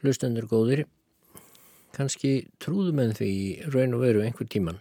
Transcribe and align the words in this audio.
Hlustendur 0.00 0.46
góðir, 0.48 0.86
kannski 1.92 2.46
trúðum 2.62 3.02
en 3.02 3.10
því 3.18 3.32
raun 3.74 3.96
og 3.98 4.04
veru 4.06 4.22
einhver 4.24 4.48
tíman 4.48 4.78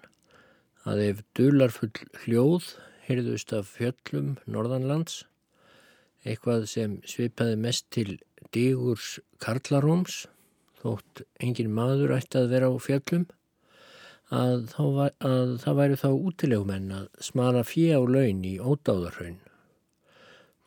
að 0.87 1.01
ef 1.03 1.23
dularfull 1.35 1.91
hljóð 2.21 2.69
heyrðust 3.03 3.51
af 3.57 3.73
fjöllum 3.75 4.37
norðanlands, 4.47 5.25
eitthvað 6.23 6.69
sem 6.71 6.95
svipaði 7.03 7.57
mest 7.59 7.89
til 7.91 8.15
digurs 8.55 9.17
karlaróms, 9.43 10.21
þótt 10.79 11.25
engin 11.43 11.73
maður 11.75 12.15
ætti 12.15 12.39
að 12.39 12.51
vera 12.53 12.71
á 12.71 12.75
fjöllum, 12.79 13.27
að, 14.31 14.71
var, 14.95 15.13
að 15.19 15.55
það 15.65 15.79
væri 15.81 15.99
þá 15.99 16.09
útilegumenn 16.15 16.91
að 16.95 17.07
smala 17.27 17.67
fjö 17.67 17.99
á 17.99 18.01
laun 18.07 18.43
í 18.47 18.55
ódáðarhaun. 18.61 19.39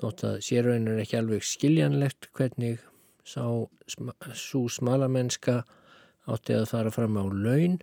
Þótt 0.02 0.24
að 0.28 0.40
sérraun 0.44 0.88
er 0.92 1.04
ekki 1.06 1.20
alveg 1.20 1.46
skiljanlegt 1.46 2.28
hvernig 2.36 2.82
sá 3.24 3.44
svo 4.34 4.66
smalamennska 4.70 5.62
átti 6.30 6.54
að 6.56 6.68
fara 6.70 6.92
fram 6.94 7.18
á 7.18 7.24
laun 7.26 7.78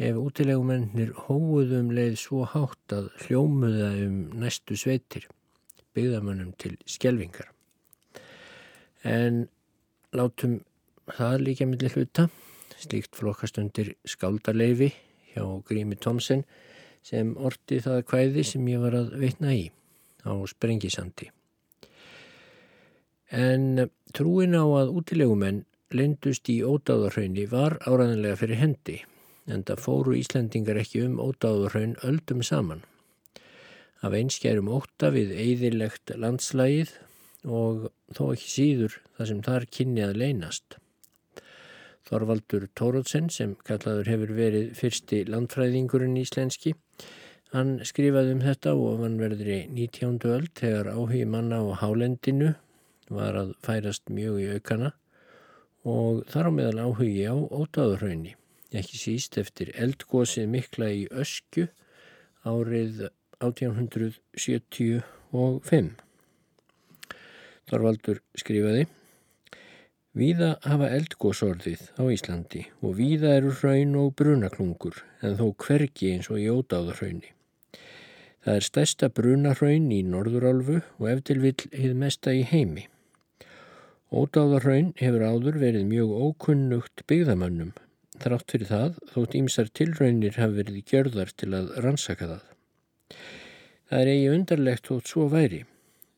ef 0.00 0.16
útilegumennir 0.16 1.12
hóuðum 1.26 1.90
leið 1.92 2.16
svo 2.22 2.46
hátt 2.48 2.94
að 2.96 3.10
hljómuða 3.26 3.90
um 4.06 4.16
næstu 4.40 4.76
sveitir, 4.80 5.26
byggðamönnum 5.96 6.54
til 6.60 6.78
skjelvingar. 6.88 7.50
En 9.04 9.48
látum 10.16 10.60
það 11.10 11.44
líka 11.44 11.68
millir 11.68 11.92
hluta, 11.96 12.28
slíkt 12.80 13.16
flokkast 13.16 13.60
undir 13.60 13.94
skáldarleifi 14.08 14.92
hjá 15.34 15.44
Grími 15.68 15.98
Tomsen 16.00 16.46
sem 17.04 17.34
orti 17.36 17.80
það 17.84 18.06
kvæði 18.08 18.46
sem 18.46 18.72
ég 18.72 18.80
var 18.82 18.96
að 18.96 19.12
veitna 19.20 19.52
í 19.56 19.68
á 20.24 20.32
Sprengisandi. 20.48 21.30
En 23.30 23.86
trúin 24.10 24.56
á 24.58 24.66
að 24.66 24.90
útilegumenn 24.98 25.64
lindust 25.94 26.48
í 26.50 26.60
ódáðarhraunni 26.66 27.46
var 27.50 27.76
áræðanlega 27.86 28.38
fyrir 28.40 28.58
hendi 28.58 28.96
en 29.50 29.62
það 29.66 29.82
fóru 29.84 30.16
Íslandingar 30.18 30.78
ekki 30.80 31.04
um 31.06 31.18
ódáðarhraun 31.22 31.96
öldum 32.06 32.42
saman. 32.46 32.82
Af 34.02 34.14
einskjærum 34.16 34.70
óta 34.72 35.10
við 35.14 35.32
eðilegt 35.34 36.12
landslægið 36.16 36.92
og 37.46 37.90
þó 38.16 38.22
ekki 38.32 38.50
síður 38.50 38.96
það 39.16 39.30
sem 39.30 39.42
þar 39.46 39.66
kynni 39.76 40.04
að 40.06 40.18
leynast. 40.22 40.76
Þorvaldur 42.10 42.66
Tórótsen 42.74 43.28
sem 43.30 43.54
kallaður 43.66 44.10
hefur 44.10 44.34
verið 44.34 44.72
fyrsti 44.78 45.22
landfræðingurinn 45.30 46.18
íslenski 46.18 46.74
hann 47.54 47.78
skrifaði 47.86 48.34
um 48.36 48.42
þetta 48.42 48.74
og 48.78 49.04
hann 49.04 49.18
verður 49.20 49.52
í 49.54 49.60
19. 49.74 50.18
öld 50.30 50.50
þegar 50.58 50.90
áhugi 50.94 51.22
manna 51.28 51.60
á 51.62 51.78
hálendinu 51.82 52.54
var 53.10 53.34
að 53.36 53.54
færast 53.66 54.10
mjög 54.10 54.40
í 54.40 54.52
aukana 54.56 54.92
og 55.88 56.24
þar 56.30 56.46
á 56.48 56.50
meðal 56.56 56.80
áhugi 56.86 57.24
á 57.26 57.34
ótáðurhraunni, 57.34 58.32
ekki 58.70 58.96
síst 59.00 59.38
eftir 59.40 59.68
eldgósið 59.74 60.46
mikla 60.52 60.86
í 60.94 61.08
ösku 61.10 61.68
árið 62.46 63.08
1875. 63.40 65.90
Þorvaldur 67.70 68.18
skrifaði 68.38 68.86
Víða 70.10 70.58
hafa 70.66 70.88
eldgósorðið 70.90 71.94
á 71.94 72.02
Íslandi 72.10 72.66
og 72.82 72.98
víða 72.98 73.38
eru 73.38 73.54
hraun 73.60 73.94
og 74.00 74.08
brunaklungur 74.18 74.96
en 75.22 75.38
þó 75.38 75.54
hvergi 75.54 76.10
eins 76.16 76.26
og 76.34 76.42
í 76.42 76.50
ótáðurhraunni. 76.50 77.30
Það 78.42 78.56
er 78.56 78.64
stærsta 78.66 79.06
brunahraun 79.14 79.86
í 79.94 80.02
Norðurálfu 80.02 80.80
og 80.80 81.06
eftir 81.12 81.38
vill 81.44 81.62
hið 81.70 81.94
mesta 82.02 82.34
í 82.34 82.42
heimi. 82.42 82.90
Ódáðarraun 84.10 84.88
hefur 84.98 85.22
áður 85.22 85.56
verið 85.62 85.84
mjög 85.86 86.12
ókunnugt 86.18 87.02
byggðamönnum. 87.06 87.68
Þrátt 88.18 88.50
fyrir 88.50 88.66
það 88.66 88.96
þótt 89.12 89.36
ímsar 89.38 89.68
tilraunir 89.70 90.34
hafi 90.34 90.56
verið 90.56 90.80
gjörðar 90.90 91.30
til 91.38 91.50
að 91.54 91.68
rannsaka 91.84 92.26
það. 92.32 92.48
Það 93.86 94.02
er 94.02 94.10
eigi 94.10 94.32
undarlegt 94.32 94.90
þótt 94.90 95.12
svo 95.12 95.28
væri. 95.30 95.60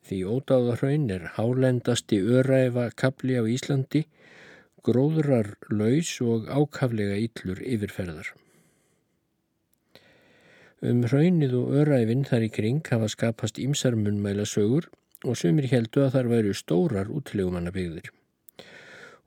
Því 0.09 0.23
ódáðarraun 0.25 1.05
er 1.13 1.29
hálendasti 1.37 2.23
öræfa 2.39 2.87
kapli 2.97 3.37
á 3.37 3.45
Íslandi, 3.45 4.07
gróðrar 4.83 5.53
laus 5.69 6.15
og 6.25 6.49
ákaflega 6.49 7.21
yllur 7.21 7.61
yfirferðar. 7.61 8.33
Um 10.81 11.05
raunnið 11.13 11.61
og 11.61 11.77
öræfin 11.85 12.25
þar 12.25 12.49
í 12.49 12.51
kring 12.57 12.81
hafa 12.89 13.13
skapast 13.13 13.61
ímsar 13.61 14.01
munmæla 14.01 14.49
sögur 14.49 14.89
og 15.23 15.39
sumir 15.39 15.69
heldu 15.71 16.05
að 16.05 16.17
þar 16.17 16.29
væru 16.33 16.53
stórar 16.57 17.11
útilegumannabygðir. 17.13 18.11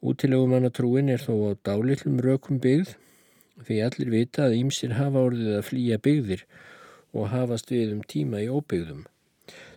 Útilegumannatrúin 0.05 1.09
er 1.09 1.23
þó 1.23 1.33
á 1.49 1.51
dálillum 1.65 2.19
rökum 2.21 2.59
byggð 2.61 2.95
því 3.65 3.79
allir 3.85 4.11
vita 4.11 4.45
að 4.49 4.57
ímsir 4.59 4.95
hafa 4.99 5.23
orðið 5.29 5.57
að 5.57 5.67
flýja 5.69 5.99
byggðir 6.03 6.45
og 7.15 7.31
hafast 7.31 7.71
við 7.71 7.95
um 7.95 8.03
tíma 8.03 8.43
í 8.43 8.49
óbyggðum. 8.51 9.05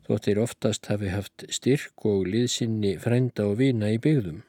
Þóttir 0.09 0.41
oftast 0.43 0.89
hafi 0.91 1.13
haft 1.13 1.45
styrk 1.53 2.05
og 2.09 2.27
liðsynni 2.33 2.97
frænda 3.01 3.47
og 3.47 3.59
vina 3.63 3.93
í 3.95 4.01
byggðum. 4.03 4.43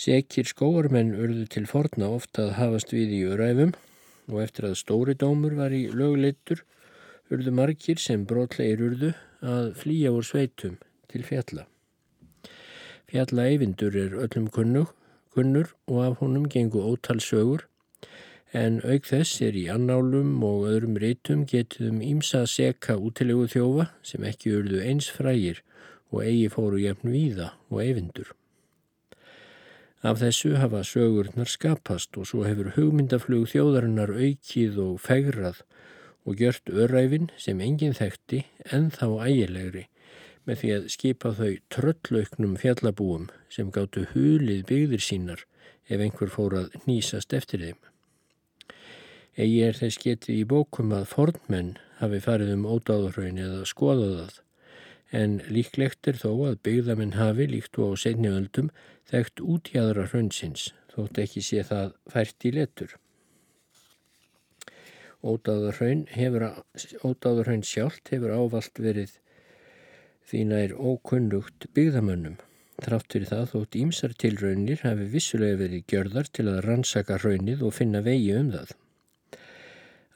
Sekir 0.00 0.48
skóarmenn 0.48 1.12
urðu 1.18 1.44
til 1.52 1.66
forna 1.68 2.08
ofta 2.16 2.46
að 2.46 2.56
hafast 2.56 2.94
við 2.96 3.16
í 3.18 3.24
öræfum 3.28 3.74
og 4.30 4.38
eftir 4.44 4.70
að 4.70 4.78
stóri 4.80 5.16
dómur 5.18 5.58
var 5.58 5.74
í 5.74 5.88
lögleitur 5.92 6.62
urðu 7.30 7.52
margir 7.52 8.00
sem 8.00 8.24
brotlegir 8.24 8.86
urðu 8.86 9.10
að 9.42 9.74
flýja 9.80 10.12
úr 10.14 10.26
sveitum 10.26 10.78
til 11.10 11.24
fjalla. 11.26 11.66
Fjalla 13.10 13.48
eyvindur 13.50 13.96
er 13.96 14.14
öllum 14.14 14.50
kunnur, 14.54 14.92
kunnur 15.34 15.72
og 15.86 16.04
af 16.04 16.20
honum 16.20 16.46
gengur 16.48 16.86
ótalsögur 16.92 17.66
en 18.52 18.80
auk 18.82 19.06
þess 19.06 19.40
er 19.46 19.54
í 19.54 19.68
annálum 19.70 20.42
og 20.46 20.66
öðrum 20.70 20.98
reytum 20.98 21.44
getum 21.46 22.00
ímsa 22.02 22.42
að 22.44 22.52
seka 22.54 22.96
útilegu 22.98 23.46
þjófa 23.52 23.90
sem 24.02 24.26
ekki 24.26 24.54
urðu 24.58 24.82
eins 24.82 25.10
frægir 25.14 25.62
og 26.10 26.24
eigi 26.24 26.48
fóru 26.50 26.80
jafn 26.82 27.12
víða 27.14 27.52
og 27.70 27.82
eyvindur. 27.84 28.32
Af 30.02 30.18
þessu 30.22 30.56
hafa 30.56 30.80
sögurnar 30.86 31.50
skapast 31.50 32.16
og 32.16 32.26
svo 32.26 32.42
hefur 32.46 32.72
hugmyndaflug 32.74 33.46
þjóðarinnar 33.52 34.14
aukið 34.16 34.78
og 34.80 34.94
fegrað 35.04 35.60
og 36.30 36.38
gjört 36.38 36.70
öræfin 36.70 37.30
sem 37.42 37.60
enginn 37.64 37.96
þekkti 37.98 38.44
en 38.70 38.90
þá 38.94 39.06
ægilegri 39.26 39.88
með 40.46 40.60
því 40.62 40.70
að 40.76 40.88
skipa 40.94 41.32
þau 41.36 41.52
tröllauknum 41.74 42.56
fjallabúum 42.60 43.28
sem 43.52 43.70
gáttu 43.74 44.06
hulið 44.12 44.62
byggðir 44.68 45.02
sínar 45.04 45.42
ef 45.90 45.98
einhver 45.98 46.30
fór 46.30 46.56
að 46.60 46.76
nýsast 46.86 47.34
eftir 47.36 47.64
þeim. 47.64 47.80
Egi 49.40 49.58
er 49.66 49.78
þess 49.78 49.98
getið 50.02 50.38
í 50.38 50.46
bókum 50.52 50.94
að 50.94 51.10
fornmenn 51.10 51.74
hafi 51.98 52.22
farið 52.22 52.54
um 52.54 52.66
ódáðurraun 52.76 53.42
eða 53.42 53.66
skoðaðað 53.68 54.40
en 55.20 55.38
líklegt 55.50 56.06
er 56.10 56.18
þó 56.22 56.30
að 56.48 56.60
byggðamenn 56.66 57.16
hafi 57.18 57.46
líkt 57.50 57.78
og 57.82 57.94
á 57.98 58.02
setni 58.06 58.30
öldum 58.30 58.70
þekkt 59.10 59.42
útjæðra 59.42 60.06
hraunsins 60.12 60.70
þótt 60.94 61.22
ekki 61.24 61.42
sé 61.42 61.64
það 61.66 61.94
fært 62.10 62.46
í 62.46 62.54
letur. 62.54 62.94
Ódáðurhraun 65.20 66.06
sjálft 67.66 68.08
hefur 68.08 68.30
ávalt 68.32 68.80
verið 68.80 69.18
því 70.30 70.40
nær 70.48 70.72
ókunnugt 70.72 71.66
byggðamönnum. 71.76 72.38
Trátt 72.80 73.12
fyrir 73.12 73.28
það 73.28 73.50
þótt 73.50 73.76
ímsar 73.76 74.14
tilraunir 74.16 74.80
hafi 74.86 75.04
vissulega 75.12 75.58
verið 75.60 75.84
gjörðar 75.92 76.30
til 76.32 76.46
að 76.48 76.62
rannsaka 76.64 77.18
hraunnið 77.20 77.60
og 77.66 77.74
finna 77.76 78.00
vegi 78.06 78.32
um 78.38 78.48
það. 78.54 78.72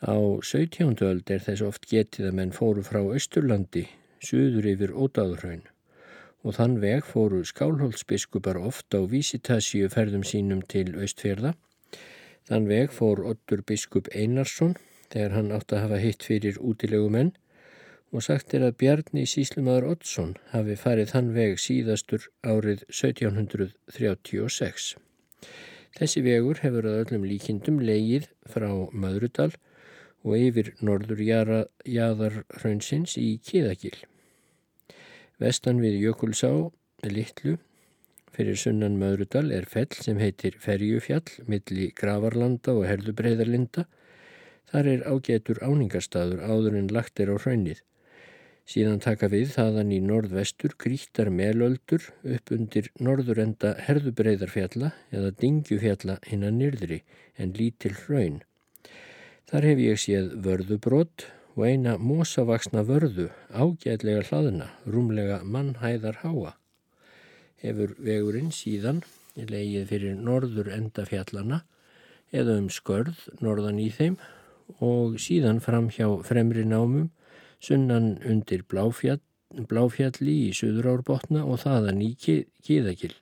Á 0.04 0.16
17. 0.40 0.96
öld 1.04 1.30
er 1.32 1.44
þess 1.44 1.66
oft 1.68 1.84
getið 1.90 2.30
að 2.30 2.36
menn 2.40 2.56
fóru 2.56 2.82
frá 2.86 3.00
Östurlandi, 3.04 3.84
suður 4.24 4.64
yfir 4.72 4.96
Ódáðurhraun 4.96 5.64
og 6.44 6.56
þann 6.56 6.78
veg 6.80 7.04
fóru 7.08 7.42
skálholtsbiskupar 7.48 8.58
oft 8.60 8.96
á 8.96 9.00
vísitasíu 9.08 9.88
ferðum 9.92 10.24
sínum 10.28 10.60
til 10.68 10.92
Östfjörða. 10.96 11.54
Þann 12.48 12.68
veg 12.68 12.92
fór 12.92 13.24
Ottur 13.24 13.64
biskup 13.64 14.10
Einarsson 14.12 14.76
þegar 15.14 15.38
hann 15.38 15.54
átt 15.54 15.72
að 15.72 15.84
hafa 15.86 16.02
hitt 16.02 16.26
fyrir 16.26 16.58
útilegu 16.58 17.08
menn 17.14 17.32
og 18.14 18.22
sagt 18.26 18.54
er 18.54 18.62
að 18.66 18.76
Bjarni 18.82 19.24
Síslumadur 19.26 19.86
Oddsson 19.94 20.34
hafi 20.52 20.74
farið 20.78 21.12
þann 21.14 21.30
veg 21.34 21.58
síðastur 21.62 22.22
árið 22.46 22.84
1736. 22.90 24.94
Þessi 25.94 26.22
vegur 26.26 26.58
hefur 26.62 26.84
að 26.90 27.00
öllum 27.04 27.26
líkindum 27.30 27.78
leigið 27.82 28.26
frá 28.50 28.70
Madrudal 28.90 29.52
og 30.24 30.38
yfir 30.38 30.72
norður 30.82 31.20
jæðarhraunsins 31.22 33.18
í 33.20 33.36
Kíðagil. 33.44 33.96
Vestan 35.42 35.82
við 35.82 36.00
Jökulsá, 36.02 36.50
Littlu, 37.04 37.58
fyrir 38.34 38.56
sunnan 38.58 38.98
Madrudal 38.98 39.50
er 39.54 39.66
fell 39.70 39.90
sem 39.94 40.18
heitir 40.22 40.56
Ferjufjall, 40.62 41.26
milli 41.50 41.90
Gravarlanda 41.98 42.74
og 42.78 42.86
Herðubreiðarlinda 42.88 43.86
Þar 44.74 44.88
er 44.90 45.02
ágetur 45.06 45.58
áningarstaður 45.62 46.40
áður 46.42 46.76
en 46.80 46.88
lagt 46.90 47.20
er 47.22 47.28
á 47.30 47.38
hraunið. 47.38 47.78
Síðan 48.66 48.98
taka 49.04 49.28
við 49.30 49.52
þaðan 49.54 49.92
í 49.94 50.00
norðvestur 50.02 50.74
grítar 50.82 51.30
melöldur 51.30 52.08
upp 52.34 52.50
undir 52.56 52.88
norðurenda 52.98 53.70
herðubreiðarfjalla 53.86 54.90
eða 55.14 55.30
dingjufjalla 55.44 56.18
hinnan 56.26 56.58
nyrðri 56.58 57.00
en 57.38 57.54
lítil 57.54 57.94
hraun. 58.00 58.42
Þar 59.46 59.70
hef 59.70 59.86
ég 59.86 60.04
séð 60.08 60.34
vörðubrott 60.42 61.28
og 61.54 61.66
eina 61.70 61.94
mósavaksna 61.94 62.82
vörðu 62.88 63.30
ágætlega 63.54 64.26
hlaðna, 64.26 64.72
rúmlega 64.90 65.44
mannhæðar 65.46 66.24
háa. 66.26 66.56
Hefur 67.62 67.94
vegurinn 68.02 68.50
síðan 68.50 69.04
leigið 69.38 69.86
fyrir 69.92 70.18
norður 70.18 70.74
enda 70.74 71.06
fjallana 71.06 71.62
eða 72.34 72.58
um 72.58 72.72
skörð 72.74 73.28
norðan 73.38 73.78
í 73.78 73.92
þeim 73.94 74.18
og 74.80 75.18
síðan 75.22 75.60
fram 75.64 75.90
hjá 75.92 76.08
fremri 76.26 76.64
námum 76.64 77.10
sunnan 77.64 78.18
undir 78.24 78.64
Bláfjall, 78.68 79.22
Bláfjalli 79.54 80.34
í 80.48 80.54
Suðurárbotna 80.56 81.44
og 81.46 81.62
þaðan 81.62 82.02
í 82.02 82.10
Kíðakill. 82.18 83.14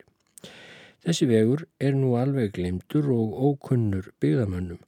Þessi 1.02 1.26
vegur 1.28 1.66
er 1.82 1.96
nú 1.98 2.14
alveg 2.16 2.54
glimtur 2.56 3.08
og 3.12 3.34
ókunnur 3.34 4.12
byggðamönnum 4.22 4.80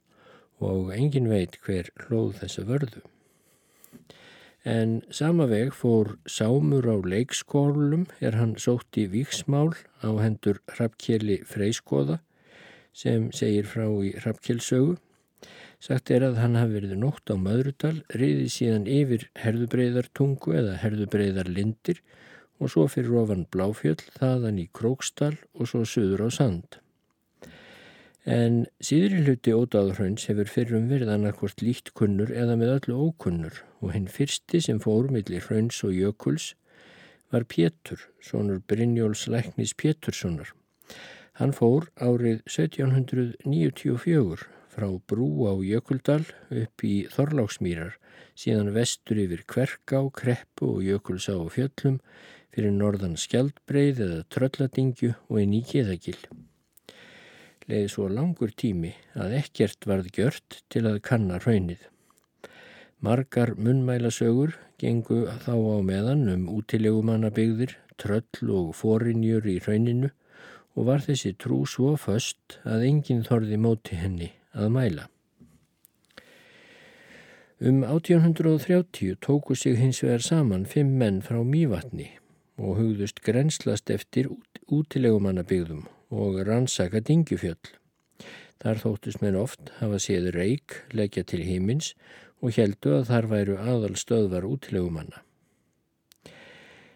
og 0.63 0.93
engin 0.95 1.27
veit 1.29 1.59
hver 1.65 1.91
hlóð 2.05 2.39
þessa 2.39 2.63
vörðu. 2.69 3.03
En 4.65 5.01
sama 5.13 5.45
veg 5.45 5.75
fór 5.77 6.15
sámur 6.25 6.87
á 6.89 6.97
leikskólum 6.97 8.07
er 8.17 8.39
hann 8.39 8.55
sótt 8.57 8.97
í 8.97 9.05
viksmál 9.11 9.75
á 10.01 10.09
hendur 10.23 10.63
Hrafkjeli 10.71 11.43
Freiskoða 11.45 12.17
sem 12.95 13.27
segir 13.35 13.67
frá 13.69 13.85
í 13.85 14.15
Hrafkjelsögu 14.15 14.95
Sagt 15.85 16.09
er 16.09 16.23
að 16.25 16.39
hann 16.41 16.55
hafi 16.57 16.79
verið 16.79 16.95
nótt 16.97 17.29
á 17.29 17.37
Möðrudal, 17.37 17.99
riðið 18.17 18.47
síðan 18.49 18.87
yfir 18.89 19.27
herðubreiðartungu 19.37 20.55
eða 20.57 20.79
herðubreiðarlindir 20.81 21.99
og 22.57 22.71
svo 22.73 22.87
fyrir 22.89 23.19
ofan 23.19 23.43
Bláfjöll, 23.53 24.01
þaðan 24.15 24.57
í 24.63 24.65
Krókstal 24.73 25.35
og 25.53 25.69
svo 25.69 25.83
söður 25.85 26.23
á 26.25 26.29
Sand. 26.33 26.79
En 28.25 28.63
síðri 28.81 29.21
hluti 29.27 29.53
ódáðurhraunns 29.53 30.25
hefur 30.31 30.49
fyrrum 30.49 30.89
verið 30.89 31.13
annarkvort 31.13 31.61
líkt 31.61 31.93
kunnur 31.93 32.33
eða 32.33 32.57
með 32.57 32.73
öllu 32.79 33.11
ókunnur 33.11 33.61
og 33.85 33.93
hinn 33.93 34.09
fyrsti 34.09 34.63
sem 34.65 34.81
fór 34.81 35.13
millir 35.13 35.45
hrauns 35.45 35.83
og 35.85 35.93
jökuls 35.93 36.55
var 37.29 37.45
Pétur, 37.45 38.01
sonur 38.25 38.57
Brynjóls 38.65 39.27
Læknis 39.29 39.77
Péturssonar. 39.77 40.49
Hann 41.37 41.53
fór 41.53 41.91
árið 42.01 42.41
1794 42.49 44.49
frá 44.75 44.89
Brú 45.07 45.47
á 45.47 45.55
Jökuldal 45.63 46.25
upp 46.51 46.83
í 46.83 47.05
Þorláksmýrar, 47.07 47.95
síðan 48.35 48.73
vestur 48.75 49.21
yfir 49.23 49.45
Kverká, 49.47 50.01
Kreppu 50.11 50.73
og 50.75 50.83
Jökulsá 50.83 51.37
og 51.37 51.53
Fjöllum, 51.55 52.01
fyrir 52.51 52.75
norðan 52.75 53.15
Skjaldbreið 53.19 54.03
eða 54.03 54.19
Trölladingju 54.35 55.13
og 55.15 55.39
inn 55.39 55.55
í 55.55 55.63
Kíðagil. 55.63 56.19
Leði 57.71 57.87
svo 57.89 58.09
langur 58.11 58.51
tími 58.51 58.91
að 59.15 59.39
ekkert 59.39 59.87
varð 59.87 60.11
gjört 60.13 60.61
til 60.69 60.83
að 60.85 61.01
kanna 61.07 61.39
raunnið. 61.39 61.79
Margar 62.99 63.55
munnmælasögur 63.55 64.55
gengu 64.81 65.23
þá 65.47 65.55
á 65.55 65.77
meðan 65.87 66.27
um 66.35 66.47
útilegumannabygðir, 66.51 67.77
tröll 67.95 68.51
og 68.51 68.73
forinjur 68.75 69.47
í 69.47 69.61
rauninu 69.63 70.11
og 70.75 70.89
var 70.91 71.03
þessi 71.03 71.31
trú 71.39 71.63
svo 71.63 71.95
föst 71.99 72.59
að 72.67 72.89
enginn 72.89 73.23
þorði 73.23 73.59
móti 73.61 73.95
henni 73.95 74.33
að 74.55 74.71
mæla. 74.75 75.05
Um 77.59 77.83
1830 77.83 79.15
tóku 79.23 79.55
sig 79.55 79.77
hins 79.79 80.01
vegar 80.03 80.23
saman 80.23 80.65
fimm 80.65 80.97
menn 80.99 81.21
frá 81.23 81.39
Mývatni 81.43 82.09
og 82.57 82.79
hugðust 82.79 83.21
grenslast 83.23 83.89
eftir 83.89 84.27
útilegumannabygðum 84.67 85.85
og 86.11 86.41
rannsaka 86.47 86.99
dingjufjöll. 86.99 87.75
Þar 88.59 88.81
þóttust 88.83 89.21
menn 89.23 89.39
oft 89.39 89.71
hafa 89.79 89.99
séð 89.99 90.31
reik, 90.35 90.81
leggja 90.91 91.23
til 91.23 91.43
hímins 91.47 91.93
og 92.41 92.55
heldu 92.55 92.97
að 92.99 93.09
þar 93.11 93.29
væru 93.31 93.57
aðal 93.59 93.95
stöðvar 93.99 94.47
útilegumanna. 94.47 95.23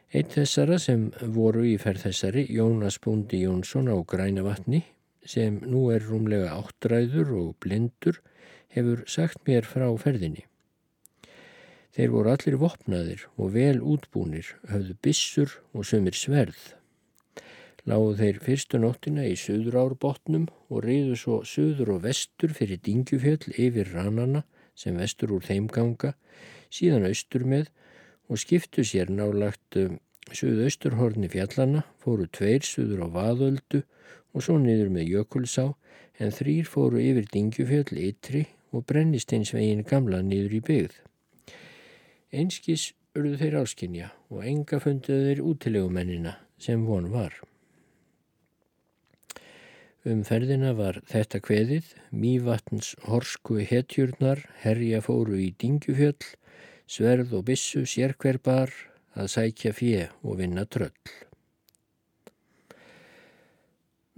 Eitt 0.10 0.34
þessara 0.34 0.80
sem 0.82 1.10
voru 1.36 1.64
í 1.70 1.76
ferð 1.78 2.08
þessari, 2.08 2.48
Jónas 2.50 2.98
Búndi 3.04 3.44
Jónsson 3.44 3.92
á 3.94 3.96
Grænavatni, 4.02 4.82
sem 5.30 5.60
nú 5.62 5.90
er 5.94 6.06
rúmlega 6.10 6.56
áttræður 6.58 7.36
og 7.38 7.50
blindur, 7.62 8.18
hefur 8.74 9.04
sagt 9.10 9.44
mér 9.46 9.68
frá 9.68 9.86
ferðinni. 10.02 10.46
Þeir 11.94 12.12
voru 12.14 12.32
allir 12.34 12.58
vopnaðir 12.62 13.26
og 13.38 13.54
vel 13.56 13.80
útbúnir, 13.82 14.54
höfðu 14.70 14.96
bissur 15.06 15.56
og 15.74 15.86
sömur 15.90 16.18
sverð. 16.18 16.74
Láðu 17.90 18.14
þeir 18.20 18.40
fyrstu 18.46 18.80
nóttina 18.82 19.26
í 19.26 19.36
söður 19.40 19.80
árbótnum 19.84 20.48
og 20.70 20.84
reyðu 20.86 21.18
svo 21.18 21.40
söður 21.48 21.96
og 21.96 22.04
vestur 22.06 22.54
fyrir 22.54 22.82
dingjufjöll 22.86 23.54
yfir 23.56 23.90
ranana 23.96 24.44
sem 24.78 24.98
vestur 25.00 25.34
úr 25.36 25.46
þeim 25.46 25.70
ganga, 25.74 26.14
síðan 26.70 27.08
austur 27.10 27.46
með 27.50 27.72
og 28.30 28.42
skiptu 28.42 28.86
sér 28.86 29.10
nálagt 29.10 29.78
söðu-austurhorni 30.36 31.30
fjallana, 31.32 31.84
fóru 32.02 32.28
tveir 32.32 32.66
söður 32.66 33.06
á 33.06 33.08
vaðöldu 33.16 33.84
og 34.34 34.46
svo 34.46 34.58
niður 34.62 34.92
með 34.94 35.14
Jökulsá 35.16 35.66
en 36.20 36.34
þrýr 36.36 36.70
fóru 36.70 37.02
yfir 37.02 37.28
Dingjufjöll 37.34 38.00
ytri 38.10 38.46
og 38.76 38.86
brennisteinsvegin 38.90 39.86
gamla 39.88 40.22
niður 40.26 40.58
í 40.60 40.64
byggð. 40.70 40.98
Einskis 42.30 42.92
urðu 43.18 43.38
þeir 43.40 43.60
áskinja 43.64 44.10
og 44.30 44.44
enga 44.46 44.82
funduðu 44.84 45.30
þeir 45.30 45.46
útilegumennina 45.52 46.36
sem 46.62 46.84
von 46.86 47.10
var. 47.14 47.34
Um 50.08 50.22
ferðina 50.24 50.72
var 50.78 51.02
þetta 51.10 51.42
kveðið, 51.44 51.90
mývatns 52.16 52.94
horsku 53.10 53.60
hetjurnar, 53.68 54.46
herja 54.62 55.02
fóru 55.04 55.36
í 55.42 55.50
Dingjufjöll, 55.60 56.22
sverð 56.90 57.34
og 57.36 57.50
bissu 57.50 57.84
sérkverbar 57.90 58.72
að 59.20 59.34
sækja 59.36 59.74
fjö 59.76 60.06
og 60.24 60.40
vinna 60.40 60.66
tröll. 60.66 60.96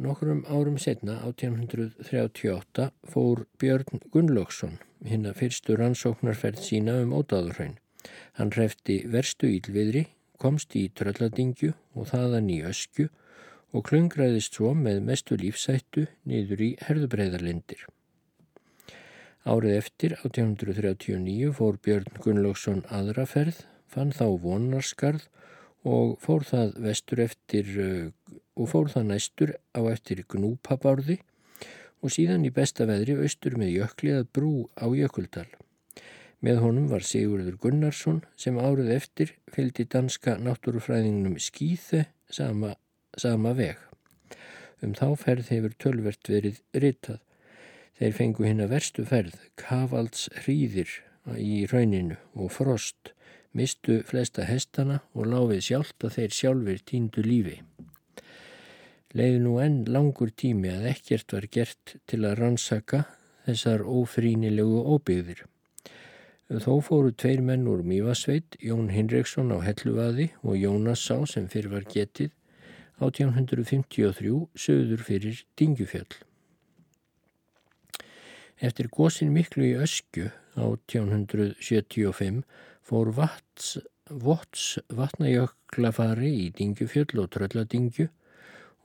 Nokkrum 0.02 0.46
árum 0.50 0.80
setna, 0.82 1.20
1838, 1.28 2.88
fór 3.06 3.44
Björn 3.62 4.02
Gunnlaugsson 4.14 4.80
hinn 5.06 5.28
að 5.30 5.38
fyrstu 5.44 5.76
rannsóknarferð 5.78 6.62
sína 6.66 6.96
um 7.04 7.14
ódáðurhraun. 7.20 7.76
Hann 8.40 8.54
hrefti 8.56 9.02
verstu 9.14 9.52
ílviðri, 9.52 10.08
komst 10.42 10.74
í 10.78 10.88
trölladingju 10.98 11.76
og 11.94 12.10
þaðan 12.10 12.50
í 12.50 12.62
öskju 12.66 13.12
og 13.78 13.86
klungraðist 13.88 14.58
svo 14.58 14.74
með 14.76 15.04
mestu 15.06 15.38
lífsættu 15.38 16.08
niður 16.28 16.66
í 16.66 16.72
herðubreiðarlindir. 16.82 17.86
Árið 19.42 19.78
eftir, 19.78 20.16
1839, 20.22 21.54
fór 21.58 21.78
Björn 21.82 22.10
Gunnlaugsson 22.22 22.84
aðraferð, 22.94 23.64
fann 23.92 24.14
þá 24.16 24.26
vonarskarð 24.44 25.28
og 25.88 26.18
fór 26.22 26.46
það 26.48 26.78
vestur 26.86 27.24
eftir 27.26 27.74
og 28.56 28.70
fór 28.70 28.92
það 28.94 29.10
næstur 29.10 29.54
á 29.74 29.82
eftir 29.92 30.24
gnúpabárði 30.30 31.20
og 32.02 32.14
síðan 32.14 32.46
í 32.48 32.54
besta 32.54 32.88
veðri 32.90 33.18
austur 33.22 33.58
með 33.60 33.76
jökliðað 33.78 34.30
brú 34.34 34.54
á 34.78 34.90
Jökuldal. 34.90 35.50
Með 36.42 36.62
honum 36.64 36.88
var 36.90 37.06
Sigurður 37.06 37.60
Gunnarsson 37.62 38.24
sem 38.40 38.58
árið 38.58 38.96
eftir 38.96 39.36
fylgdi 39.54 39.86
danska 39.86 40.40
náttúrufræðingnum 40.42 41.38
Skýþe 41.38 42.08
sama, 42.34 42.74
sama 43.14 43.54
veg. 43.58 43.78
Um 44.82 44.96
þá 44.98 45.14
ferð 45.22 45.52
hefur 45.54 45.78
tölvert 45.78 46.32
verið 46.32 46.64
ritað. 46.74 47.22
Þeir 48.02 48.18
fengu 48.18 48.48
hinn 48.48 48.64
að 48.66 48.74
verstu 48.74 49.06
ferð, 49.06 49.36
Kavalds 49.62 50.26
hríðir 50.42 50.90
í 51.38 51.68
rauninu 51.70 52.18
og 52.34 52.50
frost, 52.56 53.14
mistu 53.58 54.02
flesta 54.08 54.46
hestana 54.48 55.02
og 55.14 55.28
láfið 55.34 55.66
sjálft 55.68 56.08
að 56.08 56.18
þeir 56.18 56.38
sjálfur 56.40 56.86
tíndu 56.88 57.26
lífi 57.26 57.60
leiði 59.18 59.40
nú 59.44 59.58
enn 59.60 59.82
langur 59.92 60.32
tími 60.32 60.72
að 60.72 60.88
ekkert 60.94 61.34
var 61.36 61.48
gert 61.52 61.96
til 62.08 62.22
að 62.24 62.38
rannsaka 62.40 63.04
þessar 63.46 63.84
ófrínilegu 63.84 64.84
óbyggðir. 64.96 65.44
Þó 66.52 66.74
fóru 66.84 67.14
tveir 67.16 67.42
menn 67.44 67.68
úr 67.72 67.84
Mývasveit, 67.88 68.58
Jón 68.60 68.90
Hinriksson 68.92 69.54
á 69.56 69.64
Helluvaði 69.64 70.32
og 70.44 70.60
Jónas 70.60 71.04
Sá 71.04 71.24
sem 71.28 71.48
fyrir 71.52 71.72
var 71.76 71.88
getið 71.88 72.32
1853 73.02 74.34
söður 74.56 75.06
fyrir 75.08 75.44
Dingjufjöll. 75.60 76.12
Eftir 78.62 78.92
gósin 78.94 79.32
miklu 79.34 79.66
í 79.72 79.78
Öskju 79.80 80.30
1875 80.60 82.44
fór 82.92 83.08
Vats, 83.16 83.78
Vots 84.12 84.64
vatnajöklafari 84.92 86.32
í 86.42 86.48
Dingjufjöll 86.52 87.22
og 87.22 87.30
Trölladingju 87.32 88.10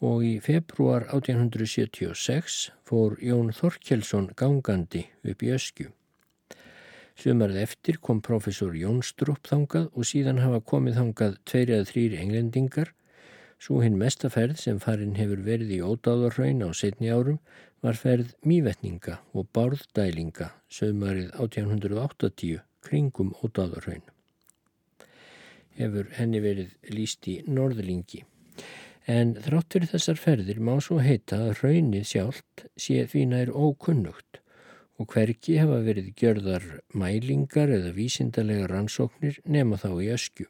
og 0.07 0.23
í 0.23 0.37
februar 0.45 1.09
1876 1.09 2.59
fór 2.87 3.17
Jón 3.19 3.51
Þorkjelsson 3.57 4.29
gangandi 4.39 5.03
upp 5.27 5.43
í 5.43 5.51
öskju. 5.57 5.89
Sumarð 7.19 7.59
eftir 7.65 7.99
kom 7.99 8.21
profesor 8.23 8.77
Jónstrup 8.79 9.51
þangað 9.51 9.89
og 9.91 10.07
síðan 10.07 10.39
hafa 10.45 10.63
komið 10.75 11.01
þangað 11.01 11.37
tveir 11.51 11.75
eða 11.75 11.91
þrýr 11.91 12.17
englendingar. 12.21 12.95
Svo 13.59 13.81
hinn 13.83 13.99
mestaferð 13.99 14.63
sem 14.63 14.79
farin 14.79 15.19
hefur 15.19 15.43
verið 15.51 15.75
í 15.81 15.83
ódáðarhraun 15.83 16.63
á 16.63 16.71
setni 16.79 17.11
árum 17.11 17.43
var 17.83 17.99
ferð 17.99 18.37
mývetninga 18.47 19.19
og 19.35 19.51
bárðdælinga 19.57 20.53
sömarið 20.71 21.35
1880 21.35 22.63
kringum 22.87 23.35
ódáðarhraun. 23.43 24.07
Hefur 25.77 26.09
henni 26.17 26.41
verið 26.41 26.73
líst 26.95 27.29
í 27.29 27.41
norðlingi. 27.47 28.25
En 29.07 29.37
þrátt 29.39 29.77
fyrir 29.77 29.93
þessar 29.93 30.19
ferðir 30.19 30.59
má 30.59 30.73
svo 30.83 30.99
heita 30.99 31.39
að 31.45 31.61
raunnið 31.63 32.09
sjálft 32.11 32.67
sé 32.81 33.05
því 33.07 33.29
nær 33.31 33.53
ókunnugt 33.55 34.41
og 34.97 35.13
hverki 35.13 35.59
hefa 35.61 35.79
verið 35.85 36.13
gjörðar 36.19 36.65
mælingar 36.97 37.71
eða 37.71 37.93
vísindarlega 37.97 38.69
rannsóknir 38.73 39.41
nema 39.45 39.79
þá 39.81 39.91
í 40.01 40.11
öskju. 40.15 40.49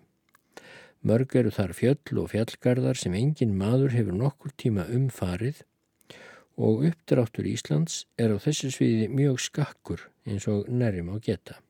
Mörg 1.06 1.34
eru 1.38 1.52
þar 1.54 1.74
fjöll 1.76 2.22
og 2.22 2.30
fjallgarðar 2.32 2.98
sem 2.98 3.14
engin 3.14 3.58
maður 3.58 3.94
hefur 3.98 4.16
nokkur 4.16 4.54
tíma 4.58 4.86
umfarið 4.90 5.62
og 6.56 6.86
uppdráttur 6.88 7.46
Íslands 7.50 8.06
er 8.18 8.32
á 8.32 8.36
þessu 8.40 8.72
sviði 8.72 9.10
mjög 9.12 9.42
skakkur 9.44 10.08
eins 10.26 10.48
og 10.50 10.70
nærjum 10.72 11.12
á 11.12 11.16
geta. 11.20 11.60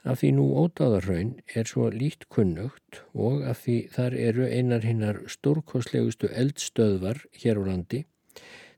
Af 0.00 0.22
því 0.22 0.30
nú 0.32 0.46
ódáðarraun 0.56 1.32
er 1.52 1.68
svo 1.68 1.90
lít 1.92 2.24
kunnugt 2.32 3.02
og 3.12 3.42
af 3.44 3.66
því 3.66 3.76
þar 3.92 4.16
eru 4.16 4.46
einar 4.48 4.86
hinnar 4.86 5.18
stórkoslegustu 5.28 6.30
eldstöðvar 6.32 7.20
hér 7.42 7.60
á 7.60 7.62
landi 7.68 8.04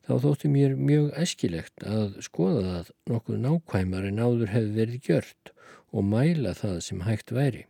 þá 0.02 0.14
þóttu 0.24 0.50
mér 0.50 0.74
mjög 0.74 1.12
æskilegt 1.22 1.84
að 1.86 2.16
skoða 2.26 2.62
það 2.66 2.90
nokkuð 3.12 3.38
nákvæmar 3.44 4.08
en 4.08 4.18
áður 4.18 4.50
hefði 4.50 4.72
verið 4.80 5.06
gjört 5.08 5.52
og 5.92 6.08
mæla 6.10 6.56
það 6.58 6.80
sem 6.88 7.04
hægt 7.06 7.30
væri. 7.30 7.66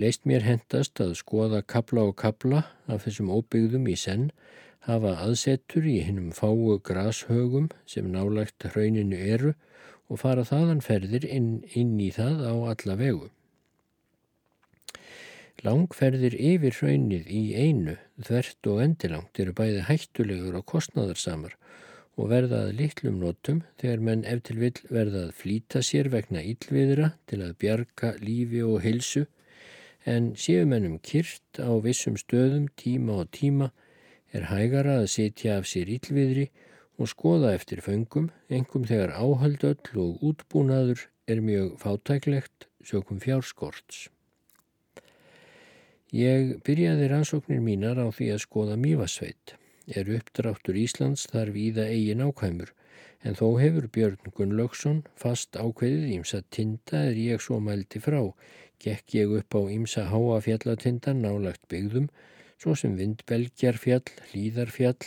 Leist 0.00 0.26
mér 0.26 0.42
hendast 0.46 0.98
að 1.02 1.14
skoða 1.20 1.62
kabla 1.62 2.08
og 2.10 2.16
kabla 2.18 2.64
af 2.90 3.04
þessum 3.06 3.30
óbyggðum 3.30 3.86
í 3.90 3.96
senn 3.98 4.30
hafa 4.88 5.14
aðsettur 5.22 5.86
í 5.86 6.00
hinnum 6.02 6.30
fáu 6.34 6.78
grashögum 6.82 7.68
sem 7.86 8.10
nálagt 8.10 8.66
hrauninu 8.72 9.18
eru 9.18 9.54
og 10.10 10.18
fara 10.20 10.44
þaðan 10.46 10.82
ferðir 10.82 11.24
inn, 11.24 11.62
inn 11.72 11.94
í 12.02 12.10
það 12.14 12.42
á 12.50 12.54
alla 12.74 12.96
vegu. 12.98 13.30
Langferðir 15.64 16.34
yfir 16.34 16.76
hraunið 16.78 17.26
í 17.30 17.42
einu, 17.54 17.96
þvert 18.24 18.68
og 18.72 18.78
endilangt 18.84 19.40
eru 19.42 19.54
bæði 19.56 19.84
hættulegur 19.88 20.56
og 20.60 20.66
kostnadarsamar 20.72 21.56
og 22.20 22.30
verðað 22.32 22.72
litlum 22.76 23.20
notum 23.20 23.60
þegar 23.80 24.02
menn 24.06 24.24
eftir 24.28 24.58
vill 24.60 24.78
verðað 24.92 25.34
flýta 25.36 25.82
sér 25.84 26.10
vegna 26.12 26.42
íllviðra 26.44 27.12
til 27.30 27.40
að 27.44 27.54
bjarga 27.62 28.14
lífi 28.24 28.64
og 28.66 28.80
hilsu 28.84 29.26
en 30.08 30.32
séu 30.36 30.66
mennum 30.68 30.98
kyrt 31.04 31.60
á 31.60 31.70
vissum 31.84 32.16
stöðum 32.20 32.66
tíma 32.80 33.20
og 33.22 33.30
tíma 33.36 33.70
er 34.32 34.48
hægara 34.50 35.00
að 35.02 35.10
setja 35.14 35.58
af 35.60 35.68
sér 35.70 35.92
íllviðri 35.96 36.48
og 37.00 37.08
skoða 37.08 37.54
eftir 37.56 37.80
föngum, 37.80 38.28
engum 38.52 38.84
þegar 38.84 39.16
áhaldöll 39.16 39.96
og 39.96 40.20
útbúnaður 40.20 41.06
er 41.30 41.40
mjög 41.40 41.78
fátæklegt 41.80 42.66
sökum 42.84 43.20
fjárskorts. 43.22 44.08
Ég 46.12 46.58
byrjaði 46.66 47.06
rannsóknir 47.08 47.62
mínar 47.64 48.00
á 48.02 48.10
því 48.10 48.32
að 48.34 48.44
skoða 48.44 48.76
Mývasveit. 48.82 49.54
Er 49.88 50.10
uppdráttur 50.10 50.76
Íslands 50.76 51.24
þar 51.30 51.52
víða 51.54 51.86
eigin 51.88 52.24
ákvæmur, 52.26 52.72
en 53.22 53.38
þó 53.38 53.46
hefur 53.60 53.86
Björn 53.94 54.34
Gunnlaugsson 54.34 55.04
fast 55.18 55.56
ákveðið 55.56 56.10
ímsa 56.16 56.42
tinda 56.50 57.04
er 57.10 57.16
ég 57.18 57.40
svo 57.40 57.60
mælti 57.62 58.02
frá. 58.02 58.20
Gekk 58.82 59.16
ég 59.16 59.32
upp 59.38 59.54
á 59.56 59.60
ímsa 59.70 60.08
háa 60.10 60.40
fjallatindan 60.44 61.22
nálagt 61.24 61.62
byggðum, 61.70 62.10
svo 62.60 62.74
sem 62.76 62.96
Vindbelgjarfjall, 62.98 64.10
Hlýðarfjall, 64.32 64.98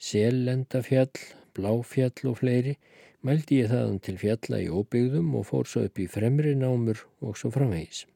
Sellendafjall, 0.00 1.12
Bláfjall 1.52 2.30
og 2.30 2.38
fleiri, 2.40 2.78
mældi 3.26 3.58
ég 3.60 3.68
þaðan 3.68 3.98
til 4.06 4.16
fjalla 4.20 4.60
í 4.64 4.70
óbyggðum 4.72 5.34
og 5.36 5.44
fór 5.50 5.68
svo 5.68 5.82
upp 5.88 6.00
í 6.00 6.06
fremri 6.08 6.54
námur 6.56 7.02
og 7.20 7.36
svo 7.36 7.50
framhegis. 7.52 8.06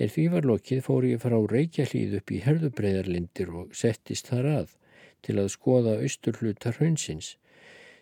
Er 0.00 0.08
því 0.08 0.24
var 0.32 0.48
lokið 0.48 0.80
fór 0.86 1.04
ég 1.10 1.20
frá 1.20 1.36
Reykjahlíð 1.36 2.16
upp 2.22 2.32
í 2.32 2.40
herðubreiðarlindir 2.46 3.52
og 3.52 3.76
settist 3.76 4.32
þar 4.32 4.48
að 4.54 4.72
til 5.22 5.36
að 5.42 5.52
skoða 5.52 5.98
austurluta 6.00 6.72
hraunsins. 6.78 7.34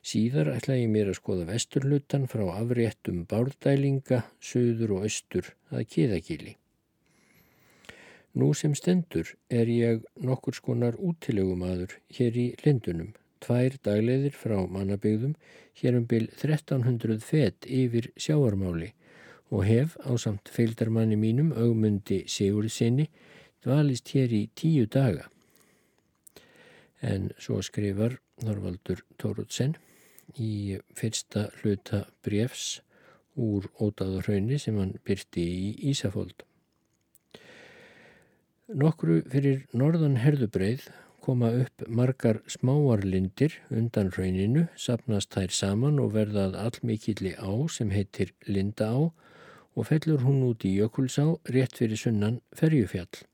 Síðar 0.06 0.54
ætlaði 0.54 0.86
ég 0.86 0.94
mér 0.94 1.10
að 1.10 1.18
skoða 1.18 1.50
vesturlutan 1.50 2.30
frá 2.30 2.46
afréttum 2.54 3.26
bárdælinga, 3.28 4.22
söður 4.38 4.96
og 5.00 5.10
austur 5.10 5.52
að 5.74 5.88
kiðagili. 5.90 6.59
Nú 8.30 8.52
sem 8.54 8.76
stendur 8.78 9.32
er 9.50 9.66
ég 9.66 10.04
nokkur 10.22 10.54
skonar 10.54 10.94
útilegumadur 10.94 11.96
hér 12.14 12.36
í 12.38 12.44
lindunum, 12.62 13.08
tvær 13.42 13.74
dagleðir 13.82 14.36
frá 14.38 14.54
mannabygðum, 14.70 15.32
hér 15.80 15.96
um 15.98 16.04
byl 16.06 16.28
1300 16.36 17.24
fett 17.26 17.66
yfir 17.66 18.12
sjáarmáli 18.14 18.92
og 19.50 19.64
hef 19.66 19.96
á 20.06 20.14
samt 20.14 20.52
feildarmanni 20.54 21.18
mínum 21.18 21.50
augmundi 21.58 22.20
Sigurðsinni 22.30 23.08
dvalist 23.64 24.12
hér 24.14 24.30
í 24.30 24.44
tíu 24.54 24.86
daga. 24.86 25.26
En 27.02 27.32
svo 27.34 27.58
skrifar 27.66 28.20
Norvaldur 28.46 29.02
Tóruðsen 29.18 29.74
í 30.38 30.78
fyrsta 30.94 31.48
hluta 31.58 32.04
brefs 32.22 32.78
úr 33.34 33.66
ótaðarhaunni 33.80 34.60
sem 34.62 34.78
hann 34.78 34.94
byrti 35.02 35.42
í 35.42 35.90
Ísafóld. 35.90 36.46
Nokkru 38.70 39.16
fyrir 39.26 39.64
norðan 39.74 40.20
herðubreið 40.22 40.84
koma 41.24 41.48
upp 41.58 41.82
margar 41.90 42.36
smáarlindir 42.46 43.56
undan 43.74 44.12
rauninu, 44.14 44.68
sapnast 44.78 45.34
þær 45.34 45.50
saman 45.56 45.98
og 45.98 46.12
verðað 46.14 46.54
allmikilli 46.54 47.32
á 47.34 47.50
sem 47.66 47.90
heitir 47.90 48.30
Linda 48.46 48.92
á 48.94 49.10
og 49.74 49.88
fellur 49.88 50.22
hún 50.22 50.44
út 50.46 50.62
í 50.62 50.76
Jökulsá 50.76 51.26
rétt 51.50 51.74
fyrir 51.82 51.98
sunnan 51.98 52.38
ferjufjall 52.54 53.24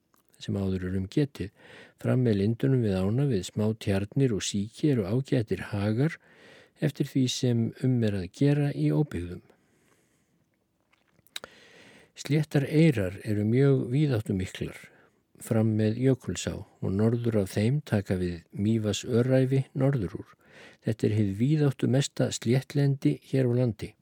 sem 0.41 0.57
áður 0.57 0.89
eru 0.89 1.03
um 1.03 1.13
getið. 1.13 1.53
Fram 2.01 2.25
með 2.25 2.41
lindunum 2.41 2.89
við 2.89 2.97
ána 2.97 3.29
við 3.29 3.45
smá 3.51 3.69
tjarnir 3.77 4.33
og 4.33 4.41
síki 4.41 4.95
eru 4.95 5.05
ágættir 5.05 5.69
hagar 5.69 6.17
eftir 6.81 7.13
því 7.13 7.29
sem 7.29 7.65
um 7.85 8.03
er 8.09 8.23
að 8.25 8.29
gera 8.41 8.73
í 8.73 8.89
óbyggðum. 8.89 9.45
Sléttar 12.17 12.65
eirar 12.65 13.21
eru 13.21 13.45
mjög 13.45 13.91
víðáttu 13.93 14.33
miklar 14.33 14.87
fram 15.43 15.75
með 15.79 16.01
Jökulsá 16.07 16.55
og 16.57 16.89
norður 16.93 17.43
af 17.43 17.53
þeim 17.57 17.83
taka 17.85 18.17
við 18.21 18.43
Mývas 18.53 19.05
öræfi 19.05 19.67
norður 19.75 20.21
úr. 20.23 20.33
Þetta 20.87 21.07
er 21.07 21.17
hefð 21.19 21.39
víðáttu 21.43 21.93
mesta 21.93 22.31
sléttlendi 22.33 23.19
hér 23.31 23.51
á 23.51 23.53
landi 23.61 23.93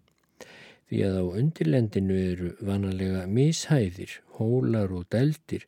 því 0.95 1.03
að 1.09 1.17
á 1.19 1.25
undirlendinu 1.41 2.17
eru 2.21 2.49
vanalega 2.63 3.25
mishæðir, 3.27 4.21
hólar 4.37 4.93
og 4.95 5.09
dældir 5.11 5.65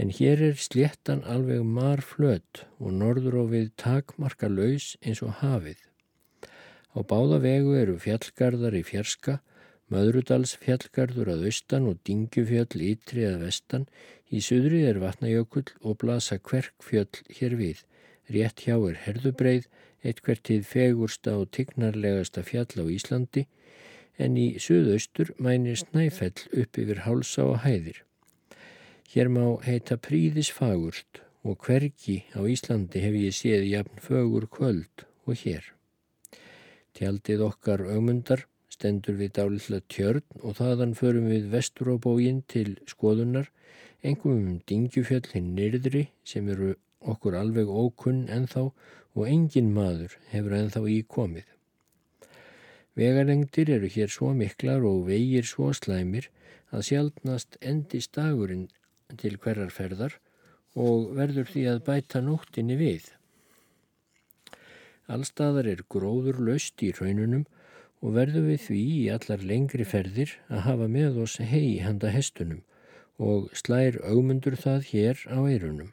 en 0.00 0.12
hér 0.14 0.42
er 0.50 0.60
sléttan 0.60 1.24
alveg 1.26 1.64
marflött 1.66 2.64
og 2.78 2.92
norður 2.94 3.40
á 3.42 3.44
við 3.54 3.70
takmarka 3.80 4.48
laus 4.48 4.94
eins 5.02 5.22
og 5.26 5.40
hafið. 5.40 5.80
Á 6.94 6.98
báða 7.02 7.40
vegu 7.42 7.74
eru 7.78 7.96
fjallgarðar 7.98 8.76
í 8.78 8.84
fjerska, 8.86 9.40
Möðrudals 9.90 10.52
fjallgarður 10.62 11.32
að 11.32 11.48
austan 11.48 11.88
og 11.90 11.98
Dingjufjöll 12.06 12.82
ytri 12.92 13.24
að 13.26 13.40
vestan, 13.42 13.86
í 14.30 14.38
suðri 14.38 14.84
er 14.86 15.00
vatnajökull 15.02 15.66
og 15.82 15.96
blasa 16.02 16.38
kverkfjöll 16.38 17.24
hér 17.38 17.56
við. 17.58 17.80
Rétt 18.30 18.62
hjá 18.62 18.76
er 18.76 19.00
herðubreið, 19.06 19.66
eitt 20.06 20.20
hvertið 20.22 20.68
fegursta 20.68 21.34
og 21.40 21.50
tignarlegasta 21.56 22.44
fjall 22.46 22.70
á 22.78 22.84
Íslandi, 22.86 23.48
en 24.14 24.36
í 24.38 24.46
suðaustur 24.62 25.32
mænir 25.42 25.80
snæfell 25.80 26.46
upp 26.62 26.78
yfir 26.78 27.02
hálsa 27.08 27.48
og 27.50 27.64
hæðir. 27.64 28.04
Hér 29.10 29.32
má 29.32 29.58
heita 29.66 29.96
príðis 29.98 30.52
fagurt 30.54 31.24
og 31.42 31.58
hvergi 31.66 32.20
á 32.38 32.46
Íslandi 32.46 33.02
hef 33.02 33.18
ég 33.18 33.34
séð 33.34 33.66
jafn 33.66 33.98
fögur 34.04 34.46
kvöld 34.46 35.06
og 35.26 35.34
hér. 35.42 35.64
Tjaldið 36.94 37.42
okkar 37.48 37.82
augmundar 37.90 38.46
stendur 38.80 39.18
við 39.20 39.34
dálitla 39.36 39.82
tjörn 39.92 40.24
og 40.40 40.56
þaðan 40.56 40.94
förum 40.96 41.26
við 41.28 41.50
vestur 41.52 41.92
á 41.92 41.96
bógin 42.00 42.40
til 42.48 42.78
skoðunar, 42.88 43.50
engum 44.00 44.38
um 44.38 44.54
dingjufjöll 44.64 45.26
hinn 45.34 45.52
nyrðri 45.58 46.06
sem 46.24 46.48
eru 46.48 46.72
okkur 47.12 47.36
alveg 47.36 47.68
ókunn 47.68 48.24
ennþá 48.32 48.70
og 48.70 49.22
engin 49.28 49.74
maður 49.76 50.16
hefur 50.32 50.56
ennþá 50.56 50.82
í 50.88 50.96
komið. 51.16 51.44
Vegalengdir 52.96 53.74
eru 53.76 53.92
hér 53.92 54.10
svo 54.12 54.32
miklar 54.36 54.88
og 54.88 55.04
vegir 55.10 55.44
svo 55.44 55.70
slæmir 55.76 56.30
að 56.72 56.86
sjálfnast 56.88 57.60
endist 57.60 58.16
dagurinn 58.16 58.68
til 59.20 59.36
hverjar 59.36 59.72
ferðar 59.76 60.16
og 60.72 61.12
verður 61.20 61.52
því 61.52 61.68
að 61.68 61.84
bæta 61.84 62.24
nóttinni 62.24 62.80
við. 62.80 63.12
Allstaðar 65.10 65.68
er 65.68 65.88
gróður 65.90 66.40
löst 66.48 66.80
í 66.86 66.94
raununum 66.96 67.44
og 68.00 68.16
verðum 68.16 68.48
við 68.48 68.60
því 68.66 68.80
í 68.96 69.06
allar 69.14 69.42
lengri 69.44 69.86
ferðir 69.88 70.34
að 70.48 70.64
hafa 70.66 70.88
með 70.88 71.18
oss 71.24 71.38
hei 71.52 71.80
handa 71.84 72.12
hestunum 72.14 72.62
og 73.20 73.50
slær 73.56 73.98
augmundur 74.08 74.56
það 74.56 74.86
hér 74.90 75.24
á 75.28 75.38
eirunum. 75.44 75.90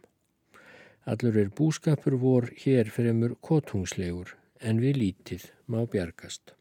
Allur 1.08 1.40
er 1.40 1.52
búskapur 1.56 2.16
vor 2.20 2.48
hér 2.64 2.92
fremur 2.92 3.36
kotungslegur 3.44 4.36
en 4.60 4.80
við 4.84 5.02
lítið 5.02 5.50
má 5.68 5.82
bjargast. 5.92 6.54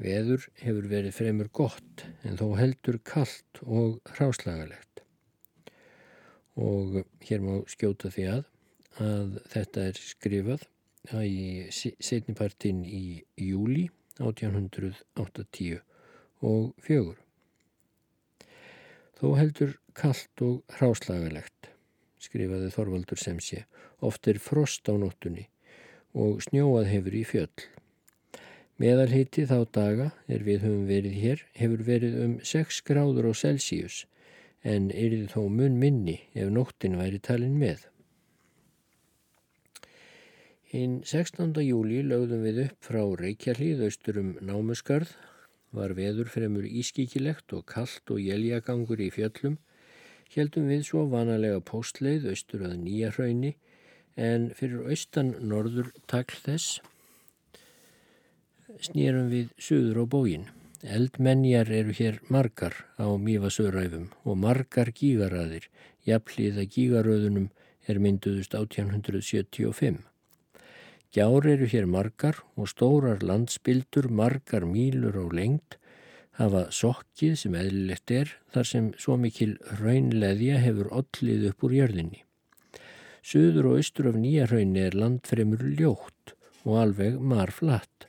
Veður 0.00 0.46
hefur 0.62 0.86
verið 0.90 1.16
fremur 1.18 1.50
gott 1.52 2.06
en 2.24 2.38
þó 2.38 2.54
heldur 2.58 3.00
kallt 3.04 3.60
og 3.66 3.98
hráslagalegt. 4.14 5.02
Og 6.56 7.02
hér 7.26 7.42
má 7.44 7.60
skjóta 7.70 8.10
því 8.14 8.30
að 8.36 8.46
að 8.98 9.38
þetta 9.52 9.86
er 9.90 10.00
skrifað 10.02 10.66
í 11.24 11.70
setnipartin 11.72 12.82
í 12.84 13.22
júli 13.38 13.88
1880 14.20 15.80
og 16.46 16.70
fjögur. 16.84 17.18
Þó 19.20 19.34
heldur 19.36 19.74
kallt 19.96 20.44
og 20.44 20.76
hráslagalegt, 20.78 21.68
skrifaði 22.20 22.70
Þorvaldur 22.72 23.20
sem 23.20 23.40
sé, 23.44 23.66
oft 24.00 24.28
er 24.30 24.40
frost 24.40 24.88
á 24.88 24.96
nóttunni 24.96 25.48
og 26.16 26.40
snjóað 26.46 26.88
hefur 26.90 27.16
í 27.16 27.24
fjöll. 27.28 27.66
Meðalhiti 28.80 29.44
þá 29.44 29.58
daga 29.76 30.06
er 30.24 30.40
við 30.46 30.64
höfum 30.64 30.86
verið 30.88 31.16
hér 31.20 31.44
hefur 31.58 31.82
verið 31.84 32.14
um 32.24 32.38
6 32.40 32.80
gráður 32.88 33.28
á 33.28 33.32
Celsius 33.36 34.06
en 34.64 34.88
er 34.88 35.12
þið 35.12 35.26
þó 35.34 35.42
mun 35.52 35.76
minni 35.82 36.16
ef 36.32 36.48
nóttin 36.48 36.96
væri 36.96 37.20
talin 37.20 37.58
með. 37.60 37.84
Hinn 40.70 41.00
16. 41.02 41.56
júli 41.66 41.96
lögðum 42.06 42.44
við 42.46 42.58
upp 42.62 42.84
frá 42.86 43.00
Reykjahlíð 43.18 43.80
austur 43.88 44.20
um 44.20 44.28
Námusgarð, 44.38 45.08
var 45.74 45.96
veður 45.98 46.28
fremur 46.30 46.62
ískíkilegt 46.62 47.50
og 47.56 47.64
kallt 47.72 48.12
og 48.14 48.20
jæljagangur 48.22 49.00
í 49.02 49.08
fjöllum, 49.10 49.56
heldum 50.30 50.68
við 50.70 50.84
svo 50.86 51.02
vanalega 51.10 51.58
postleið 51.66 52.28
austur 52.30 52.62
að 52.68 52.76
nýja 52.84 53.10
hraunni 53.16 53.50
en 54.14 54.46
fyrir 54.54 54.86
austan 54.94 55.32
norður 55.42 55.90
takl 56.12 56.38
þess 56.44 56.78
snýrum 58.86 59.26
við 59.34 59.50
suður 59.58 60.04
á 60.06 60.12
bógin. 60.14 60.46
Eldmenjar 60.86 61.72
eru 61.80 61.96
hér 61.98 62.20
margar 62.30 62.78
á 62.94 63.10
mýfasöðræfum 63.10 64.06
og 64.22 64.38
margar 64.46 64.94
gígaraðir, 64.94 65.66
jafnliða 66.06 66.68
gígaröðunum 66.70 67.50
er 67.90 67.98
mynduðust 67.98 68.54
1875. 68.54 70.06
Gjár 71.10 71.42
eru 71.50 71.66
hér 71.66 71.88
margar 71.90 72.36
og 72.54 72.68
stórar 72.70 73.24
landsbildur, 73.26 74.06
margar 74.14 74.62
mílur 74.62 75.16
og 75.18 75.32
lengt, 75.34 75.74
hafa 76.38 76.68
sokkið 76.70 77.34
sem 77.40 77.56
eðlilegt 77.58 78.12
er 78.14 78.30
þar 78.54 78.68
sem 78.70 78.92
svo 78.94 79.16
mikil 79.18 79.56
raunleðja 79.80 80.60
hefur 80.62 80.92
ollið 81.00 81.48
upp 81.50 81.66
úr 81.66 81.76
jörðinni. 81.80 82.22
Suður 83.26 83.72
og 83.72 83.80
austur 83.80 84.12
af 84.12 84.22
nýja 84.22 84.46
raunni 84.52 84.86
er 84.86 84.94
landfremur 85.02 85.66
ljótt 85.82 86.36
og 86.62 86.78
alveg 86.84 87.18
marflatt. 87.18 88.06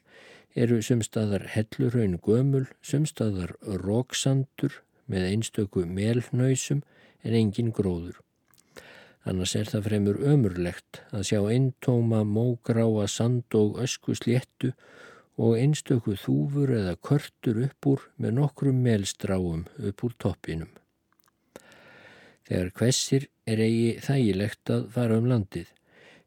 Eru 0.53 0.77
sumstaðar 0.85 1.49
hellurraun 1.55 2.19
gömul, 2.21 2.67
sumstaðar 2.85 3.57
róksandur 3.65 4.83
með 5.09 5.31
einstöku 5.33 5.87
melfnöysum 5.89 6.85
en 7.25 7.33
engin 7.33 7.73
gróður 7.73 8.21
annars 9.27 9.53
er 9.55 9.69
það 9.69 9.87
fremur 9.87 10.19
ömurlegt 10.33 11.01
að 11.13 11.27
sjá 11.29 11.39
eintóma, 11.51 12.23
mógráa, 12.25 13.07
sand 13.07 13.53
og 13.57 13.79
ösku 13.83 14.15
sléttu 14.17 14.71
og 15.41 15.57
einstöku 15.57 16.15
þúfur 16.19 16.73
eða 16.75 16.97
körtur 17.01 17.61
upp 17.65 17.89
úr 17.93 18.07
með 18.21 18.37
nokkrum 18.39 18.81
melstráum 18.85 19.67
upp 19.79 20.03
úr 20.05 20.15
toppinum. 20.21 20.71
Þegar 22.47 22.73
hvessir 22.77 23.29
er 23.47 23.61
eigi 23.63 23.93
þægilegt 24.03 24.73
að 24.73 24.89
fara 24.95 25.19
um 25.21 25.29
landið. 25.31 25.69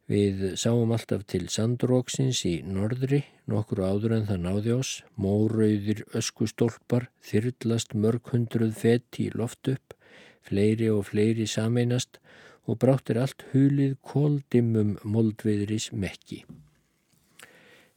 Við 0.09 0.41
sáum 0.61 0.93
alltaf 0.93 1.23
til 1.29 1.47
sandróksins 1.49 2.43
í 2.45 2.59
norðri, 2.69 3.23
nokkur 3.49 3.81
áður 3.89 4.19
en 4.19 4.27
það 4.29 4.43
náði 4.45 4.75
ás, 4.77 4.91
mórauðir 5.17 6.03
öskustólpar, 6.17 7.09
þyrlast 7.25 7.97
mörg 7.97 8.29
hundruð 8.33 8.75
fett 8.77 9.21
í 9.21 9.31
loft 9.33 9.71
upp, 9.73 9.97
fleiri 10.45 10.91
og 10.93 11.07
fleiri 11.09 11.49
sameinast 11.49 12.21
og 12.65 12.79
bráttir 12.81 13.21
allt 13.21 13.45
hulið 13.53 13.97
kóldimum 14.03 14.97
moldviðris 15.05 15.91
mekki. 15.93 16.45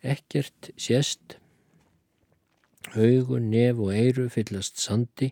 Ekkert 0.04 0.72
sést, 0.78 1.38
augun, 2.96 3.50
nef 3.52 3.80
og 3.80 3.94
eiru 3.96 4.28
fyllast 4.32 4.80
sandi 4.80 5.32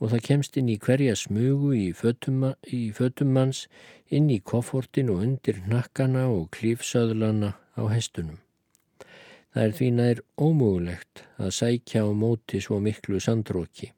og 0.00 0.12
það 0.12 0.24
kemst 0.28 0.56
inn 0.60 0.68
í 0.68 0.78
hverja 0.80 1.16
smugu 1.16 1.72
í 1.76 1.86
fötummanns, 1.96 3.64
inn 4.12 4.28
í 4.30 4.40
koffortin 4.44 5.10
og 5.12 5.22
undir 5.24 5.62
nakkana 5.68 6.26
og 6.28 6.50
klífsöðlana 6.56 7.54
á 7.56 7.82
hestunum. 7.92 8.38
Það 9.56 9.64
er 9.64 9.76
því 9.78 9.90
nær 9.96 10.18
ómögulegt 10.36 11.24
að 11.40 11.54
sækja 11.56 12.04
á 12.04 12.10
móti 12.12 12.60
svo 12.60 12.76
miklu 12.84 13.20
sandróki. 13.24 13.95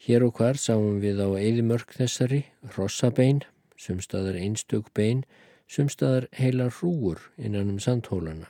Hér 0.00 0.24
og 0.24 0.38
hvar 0.38 0.56
sáum 0.56 0.96
við 1.02 1.18
á 1.20 1.28
eðimörk 1.36 1.90
þessari, 1.92 2.46
rossabein, 2.72 3.42
sumstaðar 3.76 4.38
einstök 4.40 4.86
bein, 4.96 5.26
sumstaðar 5.68 6.26
heila 6.32 6.70
hrúur 6.72 7.20
innan 7.36 7.68
um 7.74 7.80
sandhólana. 7.84 8.48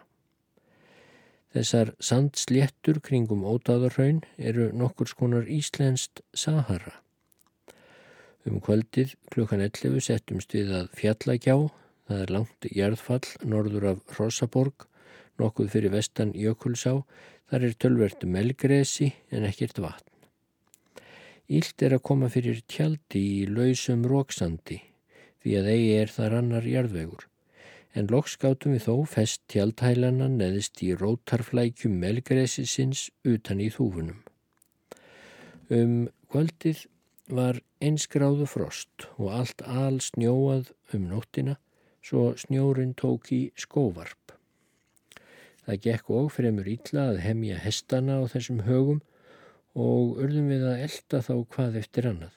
Þessar 1.51 1.97
sandsléttur 1.99 3.01
kringum 3.03 3.43
ótáðarhaun 3.43 4.21
eru 4.39 4.69
nokkur 4.71 5.11
skonar 5.11 5.49
íslenskt 5.51 6.23
Sahara. 6.31 7.01
Um 8.47 8.61
kvöldið 8.63 9.17
klukkan 9.35 9.65
11 9.65 10.05
settumst 10.07 10.55
við 10.55 10.71
að 10.79 10.93
fjallagjá, 11.01 11.57
það 12.07 12.23
er 12.27 12.33
langt 12.37 12.69
jærðfall 12.71 13.27
norður 13.43 13.89
af 13.97 14.21
Rosaborg, 14.21 14.87
nokkuð 15.43 15.75
fyrir 15.75 15.97
vestan 15.97 16.31
Jökulsá, 16.39 17.03
þar 17.51 17.67
er 17.67 17.75
tölverdu 17.75 18.31
melgresi 18.31 19.11
en 19.35 19.51
ekkert 19.51 19.83
vatn. 19.83 20.10
Ílt 21.51 21.83
er 21.83 21.97
að 21.97 22.05
koma 22.07 22.29
fyrir 22.31 22.61
tjaldi 22.71 23.21
í 23.41 23.47
lausum 23.51 24.05
róksandi 24.07 24.79
því 25.43 25.55
að 25.59 25.69
eigi 25.73 25.93
er 25.99 26.13
þar 26.15 26.37
annar 26.39 26.69
jarðvegur. 26.69 27.25
En 27.99 28.07
loks 28.13 28.37
gátum 28.39 28.77
við 28.77 28.85
þó 28.87 28.95
fest 29.11 29.41
tjaldhælana 29.51 30.29
neðist 30.31 30.79
í 30.87 30.93
rótarflækjum 30.95 31.97
melgresisins 32.05 33.09
utan 33.27 33.63
í 33.65 33.67
þúfunum. 33.75 34.21
Um 35.75 35.97
kvöldið 36.31 36.85
var 37.35 37.59
einsgráðu 37.83 38.47
frost 38.51 39.09
og 39.17 39.35
allt 39.41 39.67
al 39.67 39.99
snjóað 40.03 40.71
um 40.95 41.11
nóttina 41.11 41.57
svo 42.03 42.31
snjórin 42.39 42.95
tók 42.95 43.33
í 43.35 43.43
skóvarp. 43.59 44.37
Það 45.67 45.83
gekk 45.87 46.11
og 46.15 46.31
fremur 46.35 46.71
ítla 46.71 47.11
að 47.11 47.23
hemja 47.27 47.59
hestana 47.59 48.23
á 48.23 48.31
þessum 48.31 48.63
högum 48.71 49.03
og 49.75 50.19
urðum 50.19 50.49
við 50.51 50.65
að 50.67 50.85
elda 50.87 51.21
þá 51.23 51.35
hvað 51.55 51.77
eftir 51.81 52.09
annað. 52.11 52.37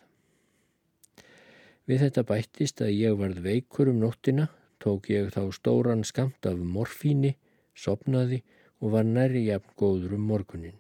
Við 1.90 2.04
þetta 2.06 2.24
bættist 2.30 2.82
að 2.82 2.94
ég 2.96 3.16
varð 3.20 3.40
veikur 3.44 3.90
um 3.92 4.00
nóttina, 4.00 4.48
tók 4.80 5.10
ég 5.12 5.32
þá 5.34 5.52
stóran 5.52 6.04
skamt 6.08 6.46
af 6.48 6.60
morfíni, 6.60 7.36
sopnaði 7.76 8.44
og 8.80 8.94
var 8.96 9.08
næri 9.08 9.46
jafn 9.48 9.74
góður 9.80 10.16
um 10.18 10.28
morgunin. 10.30 10.78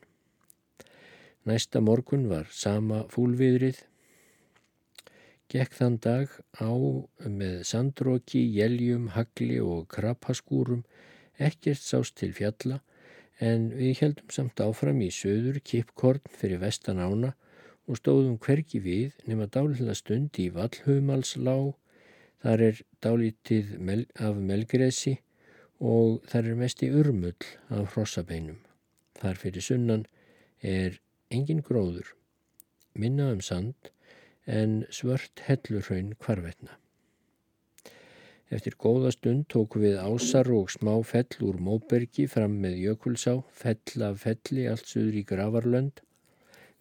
Næsta 1.44 1.82
morgun 1.84 2.30
var 2.30 2.48
sama 2.52 3.04
fúlviðrið, 3.12 3.82
gekk 5.52 5.76
þann 5.76 5.98
dag 6.00 6.32
á 6.56 6.72
með 7.28 7.63
sandróki, 7.68 8.46
jæljum, 8.56 9.10
hagli 9.12 9.60
og 9.60 9.89
krapaskúrum, 9.92 10.86
ekkert 11.36 11.84
sást 11.84 12.16
til 12.22 12.32
fjalla 12.32 12.80
en 13.39 13.69
við 13.74 14.02
heldum 14.02 14.30
samt 14.34 14.62
áfram 14.62 15.02
í 15.02 15.10
söður 15.13 15.60
kipkorn 15.65 16.22
fyrir 16.30 16.62
vestan 16.62 17.02
ána 17.02 17.34
og 17.88 18.00
stóðum 18.00 18.38
hverki 18.39 18.80
við 18.84 19.15
nema 19.28 19.50
dálitla 19.52 19.96
stund 19.98 20.38
í 20.39 20.50
vallhumalslá, 20.54 21.74
þar 22.43 22.65
er 22.69 22.82
dálitið 23.04 23.78
mel, 23.80 24.06
af 24.15 24.38
melgresi 24.38 25.17
og 25.80 26.22
þar 26.32 26.52
er 26.52 26.60
mest 26.60 26.84
í 26.86 26.91
urmull 26.93 27.50
af 27.69 27.96
hrossabeinum. 27.96 28.62
Þar 29.19 29.41
fyrir 29.41 29.65
sunnan 29.65 30.06
er 30.62 31.00
engin 31.34 31.63
gróður, 31.65 32.13
minna 32.96 33.32
um 33.34 33.41
sand 33.41 33.91
en 34.46 34.84
svört 34.91 35.43
hellurhraun 35.48 36.15
kvarvetna. 36.19 36.83
Eftir 38.54 38.76
góða 38.78 39.10
stund 39.16 39.48
tóku 39.50 39.80
við 39.82 39.96
ásar 39.98 40.46
og 40.54 40.68
smá 40.70 40.92
fell 41.10 41.39
úr 41.48 41.56
móbergi 41.58 42.28
fram 42.30 42.60
með 42.62 42.76
jökulsá, 42.84 43.39
fell 43.50 44.04
af 44.06 44.20
felli 44.22 44.68
allt 44.70 44.92
söður 44.92 45.16
í 45.18 45.24
gravarlönd. 45.32 46.02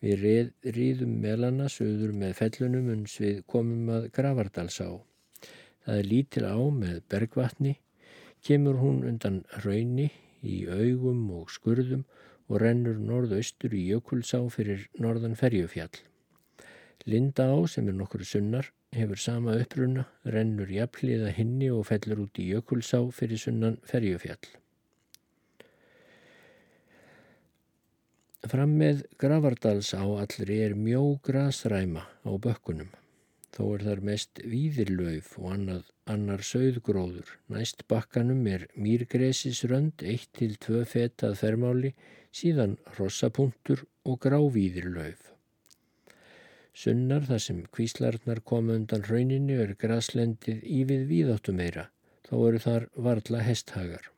Við 0.05 0.25
reð, 0.27 0.51
ríðum 0.77 1.15
melana 1.23 1.71
söður 1.73 2.13
með 2.19 2.35
fellunum 2.43 2.91
uns 2.97 3.15
við 3.23 3.41
komum 3.55 3.89
að 3.95 4.11
gravardalsá. 4.19 4.91
Það 5.87 6.03
er 6.03 6.11
lítil 6.11 6.45
á 6.45 6.61
með 6.83 7.01
bergvatni, 7.15 7.75
kemur 8.45 8.77
hún 8.83 9.01
undan 9.09 9.41
raunni 9.65 10.11
í 10.45 10.67
augum 10.69 11.25
og 11.39 11.49
skurðum 11.57 12.05
og 12.53 12.61
rennur 12.61 13.01
norðaustur 13.01 13.73
í 13.73 13.87
Jökulsá 13.95 14.43
fyrir 14.53 14.91
norðan 15.01 15.39
ferjufjall. 15.41 15.95
Linda 17.09 17.49
á 17.49 17.57
sem 17.65 17.89
er 17.89 17.97
nokkru 17.97 18.29
sunnar 18.29 18.69
hefur 18.93 19.19
sama 19.19 19.57
uppruna, 19.61 20.07
rennur 20.25 20.71
jafnliða 20.71 21.33
hinni 21.37 21.71
og 21.73 21.87
fellur 21.89 22.27
út 22.27 22.41
í 22.43 22.51
Jökulsá 22.53 23.01
fyrir 23.15 23.41
sunnan 23.41 23.79
ferjufjall. 23.89 24.51
Fram 28.53 28.73
með 28.75 29.05
Gravardals 29.23 29.93
á 29.95 30.03
allri 30.03 30.59
er 30.65 30.75
mjó 30.75 31.03
grasræma 31.25 32.03
á 32.27 32.33
bökkunum. 32.47 32.91
Þó 33.53 33.63
er 33.77 33.85
þar 33.87 34.01
mest 34.09 34.41
víðirlauf 34.49 35.35
og 35.39 35.51
annað, 35.55 35.85
annar 36.09 36.43
söðgróður. 36.49 37.29
Næst 37.53 37.85
bakkanum 37.89 38.47
er 38.49 38.65
mýrgresisrönd, 38.75 40.03
1-2 40.03 40.83
fetað 40.89 41.37
fermáli, 41.39 41.93
síðan 42.33 42.79
rossapunktur 42.97 43.85
og 44.09 44.19
grávíðirlauf. 44.25 45.32
Sunnar 46.73 47.27
þar 47.29 47.43
sem 47.45 47.59
kvíslarnar 47.77 48.41
koma 48.49 48.79
undan 48.79 49.05
rauninu 49.05 49.59
er 49.61 49.75
graslendið 49.81 50.63
ívið 50.65 51.05
víðáttu 51.11 51.53
meira, 51.57 51.91
þá 52.25 52.35
eru 52.49 52.63
þar 52.65 52.87
varla 53.09 53.43
hesthagar. 53.45 54.09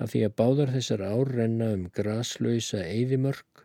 Af 0.00 0.12
því 0.12 0.22
að 0.26 0.36
báðar 0.40 0.74
þessar 0.74 1.02
ár 1.08 1.32
renna 1.38 1.70
um 1.76 1.88
graslausa 1.96 2.82
eyðimörk 2.84 3.64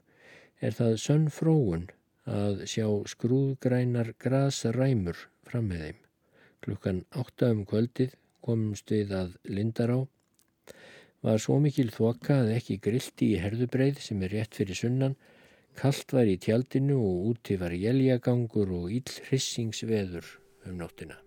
er 0.64 0.76
það 0.76 0.98
sönn 1.04 1.28
fróun 1.32 1.86
að 2.26 2.64
sjá 2.72 2.88
skrúðgrænar 3.12 4.14
grasræmur 4.24 5.20
fram 5.46 5.70
með 5.70 5.86
þeim. 5.86 6.02
Klukkan 6.66 7.04
átta 7.12 7.52
um 7.54 7.64
kvöldið 7.70 8.16
komumst 8.46 8.92
við 8.92 9.14
að 9.20 9.36
Lindará. 9.52 10.00
Var 11.26 11.42
svo 11.42 11.60
mikil 11.62 11.92
þokka 11.94 12.42
að 12.44 12.56
ekki 12.56 12.80
grilti 12.88 13.34
í 13.36 13.42
herðubreið 13.42 14.02
sem 14.08 14.24
er 14.26 14.34
rétt 14.40 14.58
fyrir 14.58 14.80
sunnan 14.80 15.16
Kallt 15.76 16.14
var 16.16 16.30
í 16.32 16.38
tjaldinu 16.40 17.02
og 17.04 17.30
úti 17.34 17.58
var 17.60 17.76
jæljagangur 17.76 18.72
og 18.78 18.94
ill 18.96 19.16
hrissingsveður 19.28 20.30
um 20.70 20.80
nóttina. 20.80 21.25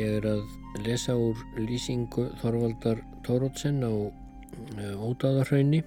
Ég 0.00 0.14
er 0.16 0.26
að 0.30 0.44
lesa 0.86 1.12
úr 1.18 1.40
lýsingu 1.58 2.30
Þorvaldar 2.40 3.02
Tórótsen 3.26 3.82
á 3.84 3.92
eh, 4.80 4.94
Ódáðarhraunni 4.96 5.82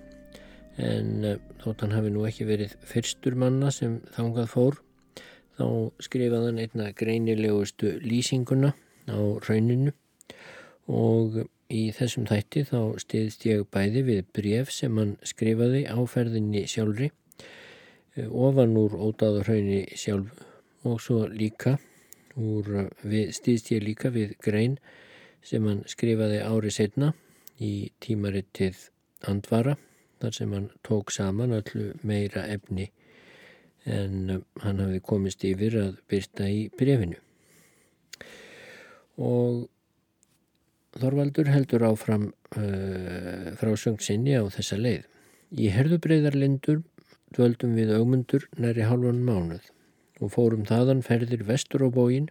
en 0.78 1.24
eh, 1.26 1.40
þótt 1.64 1.82
hann 1.82 1.96
hafi 1.96 2.12
nú 2.14 2.26
ekki 2.28 2.46
verið 2.46 2.76
fyrstur 2.86 3.34
manna 3.40 3.72
sem 3.74 3.96
þangað 4.14 4.52
fór 4.52 4.78
þá 5.58 5.66
skrifaði 6.06 6.52
hann 6.52 6.62
einna 6.62 6.92
greinilegustu 7.00 7.96
lýsinguna 8.04 8.74
á 9.10 9.18
rauninu 9.48 9.96
og 10.94 11.40
í 11.74 11.88
þessum 11.98 12.28
þætti 12.30 12.68
þá 12.70 12.80
stiðst 13.02 13.48
ég 13.50 13.66
bæði 13.74 14.04
við 14.12 14.22
bref 14.36 14.70
sem 14.76 15.00
hann 15.02 15.16
skrifaði 15.26 15.88
á 15.90 15.98
ferðinni 16.06 16.68
sjálfri 16.70 17.10
eh, 17.10 18.30
ofan 18.30 18.78
úr 18.78 18.94
Ódáðarhraunni 19.10 19.88
sjálf 19.98 20.46
og 20.86 21.02
svo 21.02 21.24
líka 21.32 21.80
úr, 22.40 22.90
við 23.04 23.34
stýðst 23.36 23.72
ég 23.74 23.84
líka 23.84 24.12
við 24.14 24.36
grein 24.44 24.78
sem 25.44 25.66
hann 25.68 25.84
skrifaði 25.90 26.40
ári 26.46 26.72
setna 26.72 27.14
í 27.62 27.92
tímarittið 28.04 28.90
Andvara 29.30 29.76
þar 30.22 30.38
sem 30.38 30.56
hann 30.56 30.70
tók 30.88 31.12
saman 31.12 31.56
öllu 31.58 31.92
meira 32.04 32.46
efni 32.52 32.90
en 33.84 34.40
hann 34.64 34.80
hafði 34.80 35.04
komist 35.04 35.44
yfir 35.44 35.76
að 35.82 35.94
byrta 36.08 36.48
í 36.48 36.66
brefinu. 36.80 37.20
Og 39.20 39.68
Þorvaldur 40.94 41.50
heldur 41.50 41.84
áfram 41.88 42.28
uh, 42.30 43.48
frá 43.58 43.72
söngsinni 43.82 44.36
á 44.38 44.46
þessa 44.54 44.78
leið. 44.78 45.08
Í 45.58 45.72
herðubreiðarlindur 45.74 46.84
dvöldum 47.34 47.74
við 47.78 47.96
augmundur 47.98 48.46
næri 48.62 48.86
halvan 48.86 49.24
mánuð 49.26 49.73
og 50.24 50.32
fórum 50.36 50.64
þaðan 50.70 51.04
ferðir 51.06 51.44
vestur 51.48 51.84
á 51.84 51.90
bógin 51.92 52.30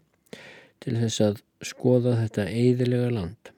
til 0.83 0.97
þess 0.99 1.23
að 1.23 1.43
skoða 1.63 2.17
þetta 2.23 2.47
eidilega 2.49 3.11
land. 3.13 3.51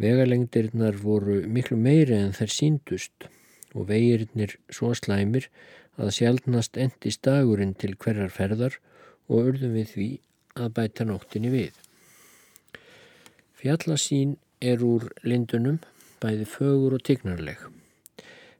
Vegalengdirnar 0.00 0.96
voru 1.00 1.40
miklu 1.46 1.76
meiri 1.76 2.16
en 2.16 2.34
þær 2.36 2.52
síndust 2.54 3.28
og 3.74 3.86
vegirnir 3.90 4.56
svo 4.72 4.90
slæmir 4.96 5.46
að 6.00 6.14
sjálfnast 6.16 6.78
endist 6.80 7.22
dagurinn 7.26 7.76
til 7.78 7.94
hverjar 8.00 8.32
ferðar 8.32 8.78
og 9.28 9.52
urðum 9.52 9.76
við 9.76 9.94
því 9.94 10.10
að 10.60 10.74
bæta 10.78 11.06
nóttinni 11.06 11.52
við. 11.52 11.74
Fjallasín 13.60 14.38
er 14.60 14.82
úr 14.84 15.10
lindunum 15.22 15.78
bæði 16.20 16.46
fögur 16.48 16.96
og 16.96 17.04
tignarleg. 17.04 17.60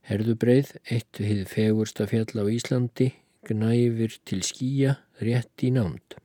Herðubreið, 0.08 0.74
eitt 0.90 1.20
við 1.20 1.44
fegursta 1.48 2.06
fjall 2.10 2.32
á 2.40 2.44
Íslandi, 2.50 3.10
gnæfir 3.46 4.18
til 4.29 4.42
skýja 4.46 4.96
rétt 5.20 5.64
í 5.66 5.70
námt. 5.74 6.16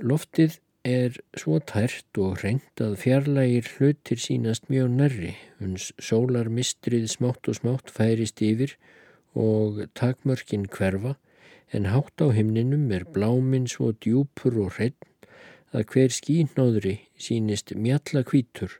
Loftið 0.00 0.58
er 0.88 1.18
svo 1.38 1.60
tært 1.62 2.18
og 2.18 2.40
hreint 2.40 2.82
að 2.82 2.98
fjarlægir 3.04 3.68
hlutir 3.76 4.18
sínast 4.18 4.66
mjög 4.72 4.90
nærri, 4.98 5.34
uns 5.62 5.92
sólarmistrið 6.02 7.06
smátt 7.12 7.48
og 7.48 7.60
smátt 7.60 7.92
færist 7.94 8.42
yfir 8.42 8.74
og 9.38 9.84
takmörkin 9.94 10.66
hverfa 10.66 11.14
en 11.72 11.88
hátt 11.94 12.20
á 12.20 12.28
himninum 12.34 12.90
er 12.92 13.06
bláminn 13.14 13.70
svo 13.70 13.92
djúpur 13.94 14.58
og 14.66 14.74
hreinn 14.76 14.98
að 15.72 15.86
hver 15.94 16.12
skínóðri 16.12 16.98
sínist 17.16 17.72
mjalla 17.78 18.20
kvítur, 18.28 18.74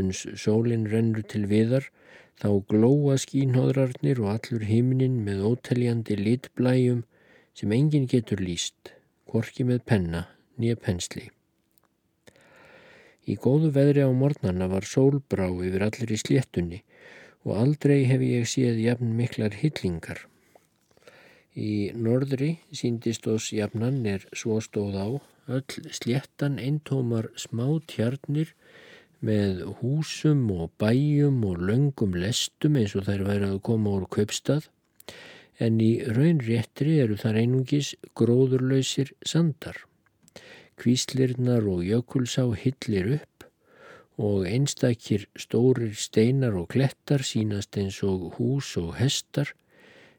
uns 0.00 0.24
sólinn 0.40 0.86
rennur 0.90 1.24
til 1.26 1.46
viðar, 1.50 1.88
þá 2.40 2.48
glóa 2.70 3.16
skínóðrarnir 3.20 4.20
og 4.22 4.32
allur 4.34 4.66
himnin 4.68 5.22
með 5.24 5.44
óteljandi 5.50 6.18
litblæjum 6.20 7.04
sem 7.56 7.72
enginn 7.72 8.08
getur 8.10 8.42
líst, 8.44 8.92
korki 9.30 9.64
með 9.64 9.82
penna 9.88 10.26
nýja 10.60 10.76
pensli. 10.80 11.30
Í 13.26 13.34
góðu 13.42 13.72
veðri 13.74 14.04
á 14.06 14.10
mornana 14.14 14.68
var 14.70 14.86
sólbrá 14.86 15.48
yfir 15.50 15.82
allir 15.88 16.12
í 16.14 16.18
sléttunni 16.20 16.82
og 17.46 17.56
aldrei 17.62 18.04
hef 18.06 18.22
ég 18.22 18.46
séð 18.50 18.78
jafn 18.84 19.16
miklar 19.18 19.56
hillingar. 19.58 20.20
Í 21.56 21.90
norðri 21.96 22.58
síndist 22.70 23.26
oss 23.32 23.48
jafnan 23.54 24.04
er 24.06 24.26
svo 24.36 24.60
stóð 24.60 24.98
á 25.00 25.08
öll 25.56 25.92
sléttan 25.98 26.58
eintómar 26.60 27.30
smá 27.38 27.66
tjarnir 27.90 28.52
með 29.24 29.62
húsum 29.80 30.44
og 30.52 30.72
bæjum 30.80 31.42
og 31.48 31.62
löngum 31.68 32.16
lestum 32.20 32.76
eins 32.76 32.94
og 32.98 33.06
þær 33.08 33.24
værið 33.28 33.52
að 33.54 33.62
koma 33.68 33.94
úr 33.96 34.08
kaupstað 34.12 34.68
en 35.58 35.80
í 35.80 35.92
raun 36.04 36.42
réttri 36.44 36.98
eru 37.00 37.16
þar 37.16 37.40
einungis 37.40 37.94
gróðurlausir 38.18 39.14
sandar. 39.24 39.78
Kvíslirnar 40.76 41.64
og 41.64 41.86
jökulsá 41.88 42.44
hillir 42.60 43.14
upp 43.16 43.46
og 44.20 44.48
einstakir 44.48 45.26
stórir 45.36 45.94
steinar 45.96 46.56
og 46.56 46.68
klettar 46.72 47.24
sínast 47.24 47.76
eins 47.80 48.02
og 48.04 48.36
hús 48.36 48.74
og 48.80 48.96
hestar 49.00 49.52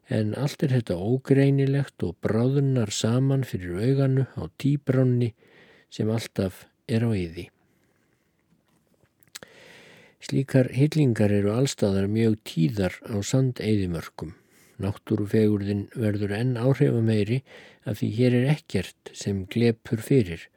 en 0.09 0.33
allt 0.39 0.63
er 0.63 0.73
þetta 0.77 0.97
ógreinilegt 0.97 2.05
og 2.07 2.15
bráðunar 2.23 2.93
saman 2.93 3.45
fyrir 3.45 3.77
auganu 3.89 4.25
á 4.39 4.49
tíbránni 4.57 5.33
sem 5.89 6.09
alltaf 6.09 6.65
er 6.87 7.03
á 7.03 7.11
yði. 7.11 7.49
Slíkar 10.17 10.71
hillingar 10.73 11.29
eru 11.29 11.51
allstaðar 11.53 12.07
mjög 12.09 12.39
tíðar 12.49 12.95
á 13.05 13.21
sandeiðimörkum. 13.21 14.31
Náttúrufegurðin 14.81 15.83
verður 15.93 16.33
enn 16.37 16.55
áhrifa 16.57 17.01
meiri 17.05 17.37
af 17.85 17.99
því 17.99 18.09
hér 18.17 18.37
er 18.39 18.47
ekkert 18.55 19.11
sem 19.13 19.43
glepur 19.53 20.01
fyrir 20.01 20.47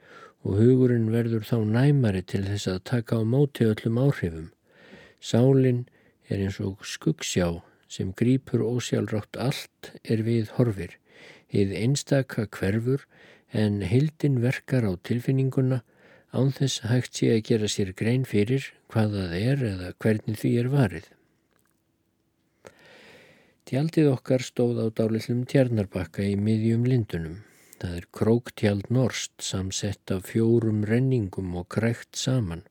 og 0.40 0.56
hugurinn 0.62 1.10
verður 1.12 1.44
þá 1.44 1.58
næmari 1.76 2.22
til 2.24 2.42
þess 2.48 2.70
að 2.72 2.80
taka 2.92 3.20
á 3.20 3.22
móti 3.34 3.68
öllum 3.68 4.00
áhrifum. 4.00 4.48
Sálinn 5.20 5.84
er 6.32 6.40
eins 6.40 6.56
og 6.64 6.80
skuggsjá 6.80 7.60
sem 7.92 8.14
grýpur 8.16 8.64
ósjálfrátt 8.64 9.36
allt 9.36 9.92
er 10.04 10.24
við 10.24 10.54
horfir. 10.56 10.96
Hið 11.52 11.76
einstaka 11.76 12.46
hverfur 12.48 13.04
en 13.52 13.82
hildin 13.84 14.40
verkar 14.40 14.88
á 14.88 14.92
tilfinninguna 15.04 15.82
án 16.32 16.52
þess 16.54 16.84
hægt 16.90 17.18
sé 17.18 17.30
að 17.34 17.46
gera 17.48 17.70
sér 17.70 17.94
grein 17.98 18.26
fyrir 18.28 18.70
hvað 18.92 19.16
það 19.18 19.34
er 19.40 19.64
eða 19.70 19.92
hvernig 20.02 20.38
því 20.40 20.52
er 20.62 20.70
varið. 20.74 21.08
Tjaldið 23.70 24.08
okkar 24.10 24.42
stóð 24.42 24.80
á 24.82 24.86
dálillum 24.90 25.44
tjarnarbakka 25.46 26.24
í 26.26 26.34
miðjum 26.34 26.86
lindunum. 26.90 27.36
Það 27.80 27.92
er 27.96 28.06
króktjald 28.12 28.88
norst 28.90 29.44
samsett 29.46 30.10
af 30.10 30.26
fjórum 30.32 30.82
renningum 30.88 31.54
og 31.56 31.68
krækt 31.70 32.18
saman. 32.18 32.64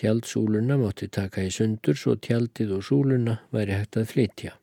Tjaldsúluna 0.00 0.76
mátti 0.80 1.06
taka 1.12 1.44
í 1.46 1.52
sundur 1.54 1.94
svo 1.96 2.16
tjaldið 2.16 2.74
og 2.78 2.82
súluna 2.88 3.38
væri 3.54 3.78
hægt 3.78 4.00
að 4.00 4.10
flytja. 4.10 4.56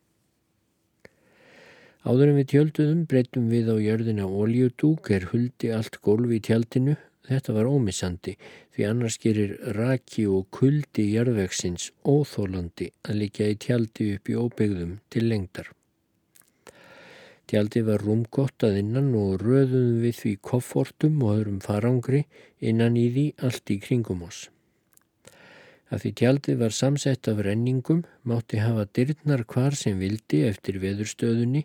Áður 2.07 2.31
en 2.31 2.37
við 2.41 2.51
tjölduðum 2.51 3.01
breytum 3.07 3.47
við 3.51 3.71
á 3.71 3.75
jörðina 3.83 4.27
oljudúk 4.27 5.09
er 5.15 5.29
huldi 5.31 5.71
allt 5.75 5.97
gólfi 6.03 6.37
í 6.37 6.43
tjaldinu. 6.43 6.99
Þetta 7.27 7.53
var 7.57 7.67
ómissandi 7.67 8.37
því 8.75 8.85
annars 8.87 9.17
gerir 9.19 9.57
raki 9.75 10.23
og 10.31 10.47
kuldi 10.55 11.09
jörðvegsins 11.11 11.89
óþólandi 12.07 12.91
að 13.03 13.19
líka 13.23 13.49
í 13.51 13.57
tjaldi 13.59 14.13
upp 14.15 14.31
í 14.31 14.37
óbyggðum 14.39 14.93
til 15.11 15.27
lengdar. 15.27 15.73
Tjaldi 17.47 17.81
var 17.87 18.03
rúmgott 18.03 18.63
að 18.67 18.81
innan 18.81 19.13
og 19.15 19.41
röðum 19.43 20.01
við 20.03 20.17
því 20.21 20.33
koffortum 20.49 21.21
og 21.23 21.33
öðrum 21.35 21.59
farangri 21.63 22.25
innan 22.59 22.99
í 22.99 23.07
því 23.15 23.25
allt 23.47 23.71
í 23.71 23.79
kringum 23.83 24.25
oss. 24.27 24.47
Að 25.87 26.03
því 26.03 26.11
tjaldið 26.19 26.57
var 26.63 26.75
samsett 26.75 27.27
af 27.31 27.39
renningum 27.47 28.01
mátti 28.27 28.59
hafa 28.59 28.83
dyrnar 28.97 29.45
hvar 29.47 29.75
sem 29.79 29.99
vildi 30.03 30.43
eftir 30.47 30.81
veðurstöðunni 30.83 31.63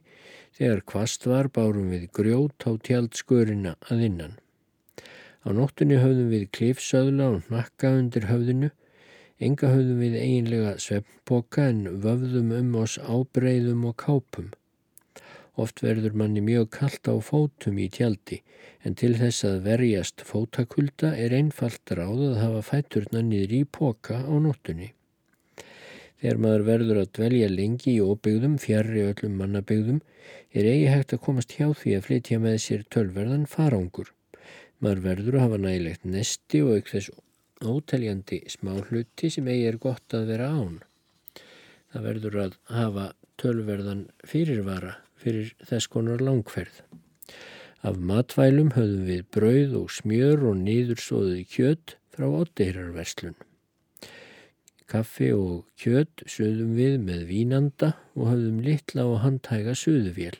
þegar 0.58 0.86
kvast 0.92 1.26
var 1.26 1.50
bárum 1.50 1.90
við 1.90 2.06
grjót 2.14 2.66
á 2.66 2.70
tjaldskurina 2.78 3.74
að 3.90 4.06
innan. 4.10 4.41
Á 5.42 5.50
nóttunni 5.50 5.98
höfðum 5.98 6.28
við 6.30 6.48
klifsöðla 6.54 7.28
og 7.34 7.50
nakka 7.50 7.90
undir 7.98 8.28
höfðinu, 8.30 8.68
enga 9.42 9.72
höfðum 9.72 10.02
við 10.04 10.18
eiginlega 10.20 10.74
svefnpoka 10.84 11.64
en 11.72 11.80
vöfðum 12.04 12.52
um 12.60 12.76
oss 12.84 12.94
ábreyðum 13.02 13.88
og 13.90 13.96
kápum. 14.04 14.52
Oft 15.58 15.82
verður 15.84 16.14
manni 16.16 16.40
mjög 16.40 16.70
kallt 16.78 17.10
á 17.10 17.14
fótum 17.20 17.80
í 17.82 17.88
tjaldi 17.92 18.38
en 18.86 18.94
til 18.96 19.12
þess 19.18 19.44
að 19.48 19.58
verjast 19.66 20.22
fótakulda 20.24 21.12
er 21.18 21.34
einfalt 21.36 21.92
ráð 21.98 22.22
að 22.30 22.40
hafa 22.44 22.62
fæturna 22.70 23.26
niður 23.26 23.58
í 23.58 23.62
póka 23.78 24.22
á 24.22 24.34
nóttunni. 24.46 24.92
Þegar 26.22 26.40
maður 26.46 26.66
verður 26.70 27.02
að 27.02 27.12
dvelja 27.18 27.50
lengi 27.50 27.96
í 27.96 28.00
óbyggðum, 28.00 28.58
fjarrri 28.62 29.08
öllum 29.10 29.38
mannabyggðum, 29.42 30.00
er 30.54 30.68
eigi 30.70 30.90
hægt 30.94 31.14
að 31.16 31.24
komast 31.26 31.58
hjá 31.58 31.72
því 31.74 31.98
að 31.98 32.04
flytja 32.06 32.42
með 32.46 32.58
sér 32.62 32.84
tölverðan 32.94 33.48
farangur. 33.50 34.12
Maður 34.82 35.02
verður 35.04 35.36
að 35.38 35.44
hafa 35.44 35.58
nægilegt 35.62 36.06
nesti 36.10 36.60
og 36.64 36.72
auk 36.76 36.88
þess 36.90 37.12
óteljandi 37.62 38.40
smá 38.50 38.72
hluti 38.88 39.30
sem 39.30 39.46
eigi 39.46 39.68
er 39.70 39.78
gott 39.82 40.16
að 40.16 40.32
vera 40.32 40.48
án. 40.50 40.80
Það 41.92 42.06
verður 42.08 42.38
að 42.42 42.56
hafa 42.72 43.04
tölverðan 43.38 44.02
fyrirvara 44.26 44.96
fyrir 45.22 45.52
þess 45.68 45.90
konar 45.92 46.24
langferð. 46.24 46.82
Af 47.86 47.98
matvælum 47.98 48.72
höfðum 48.74 49.06
við 49.06 49.22
brauð 49.34 49.78
og 49.80 49.94
smjör 49.94 50.44
og 50.50 50.58
nýðursóðið 50.64 51.42
kjött 51.54 51.96
frá 52.14 52.26
otteirarverslun. 52.42 53.38
Kaffi 54.90 55.30
og 55.34 55.68
kjött 55.80 56.24
sögðum 56.28 56.74
við 56.76 56.98
með 57.06 57.22
vínanda 57.30 57.94
og 58.16 58.32
höfðum 58.32 58.58
litla 58.66 59.06
og 59.08 59.22
handhæga 59.22 59.76
söðuvél. 59.78 60.36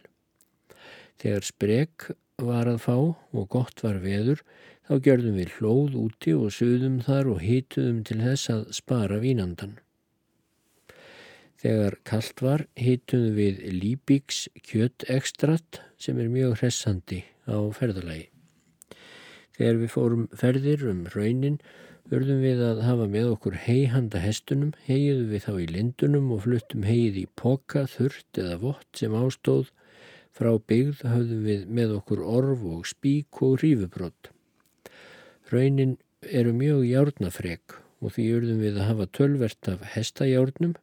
Þegar 1.22 1.46
sprek 1.46 2.10
var 2.40 2.68
að 2.70 2.80
fá 2.86 2.96
og 2.96 3.48
gott 3.52 3.82
var 3.84 4.00
veður 4.02 4.42
þá 4.88 4.94
gjörðum 5.06 5.38
við 5.38 5.54
hlóð 5.58 5.96
úti 6.00 6.34
og 6.34 6.52
sögðum 6.54 7.00
þar 7.06 7.30
og 7.34 7.42
hýtuðum 7.44 8.02
til 8.08 8.18
þess 8.22 8.50
að 8.52 8.62
spara 8.76 9.20
vínandan. 9.22 9.76
Þegar 11.62 11.98
kallt 12.08 12.42
var 12.42 12.66
hýttum 12.74 13.28
við 13.36 13.60
líbíks 13.70 14.48
kjöttekstrat 14.66 15.78
sem 16.02 16.18
er 16.18 16.32
mjög 16.32 16.56
hressandi 16.58 17.22
á 17.46 17.58
ferðalagi. 17.76 18.26
Þegar 19.54 19.78
við 19.78 19.92
fórum 19.92 20.26
ferðir 20.34 20.82
um 20.90 21.04
raunin 21.12 21.60
vörðum 22.10 22.42
við 22.42 22.64
að 22.66 22.82
hafa 22.82 23.06
með 23.08 23.28
okkur 23.36 23.54
heihanda 23.64 24.20
hestunum, 24.20 24.72
heiðum 24.88 25.30
við 25.30 25.44
þá 25.46 25.52
í 25.54 25.68
lindunum 25.70 26.32
og 26.34 26.42
fluttum 26.48 26.82
heið 26.88 27.20
í 27.22 27.26
poka, 27.38 27.86
þurrt 27.88 28.42
eða 28.42 28.58
vott 28.64 28.98
sem 28.98 29.14
ástóð. 29.14 29.70
Frá 30.32 30.54
byggð 30.56 31.02
höfðum 31.04 31.42
við 31.44 31.64
með 31.78 31.94
okkur 31.98 32.22
orf 32.24 32.64
og 32.74 32.86
spík 32.88 33.42
og 33.44 33.58
rífubrott. 33.60 34.30
Raunin 35.52 35.98
eru 36.24 36.54
mjög 36.56 36.86
járnafreg 36.88 37.76
og 38.00 38.14
því 38.14 38.26
urðum 38.38 38.62
við 38.64 38.78
að 38.80 38.88
hafa 38.88 39.08
tölvert 39.18 39.68
af 39.74 39.84
hestajárnum 39.94 40.74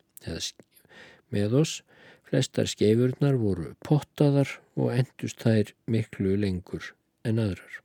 með 1.33 1.59
oss. 1.63 1.81
Flestar 2.29 2.69
skeifurnar 2.69 3.39
voru 3.41 3.71
pottaðar 3.81 4.51
og 4.77 4.91
endust 4.93 5.41
þær 5.41 5.71
miklu 5.89 6.35
lengur 6.37 6.91
en 7.25 7.41
aðrar. 7.41 7.79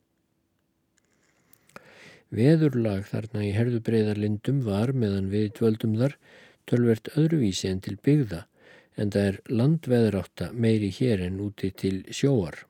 Veðurlag 2.34 3.06
þarna 3.08 3.44
í 3.46 3.54
herðubreiðarlindum 3.56 4.60
var 4.66 4.92
meðan 4.92 5.30
við 5.32 5.54
dvöldum 5.56 5.94
þar 6.00 6.18
tölvert 6.68 7.08
öðruvísi 7.16 7.70
en 7.70 7.80
til 7.84 7.96
byggða 8.04 8.44
en 8.96 9.10
það 9.10 9.28
er 9.30 9.40
landveðrátta 9.60 10.52
meiri 10.52 10.90
hér 10.94 11.24
en 11.26 11.40
úti 11.42 11.70
til 11.74 12.04
sjóar. 12.10 12.64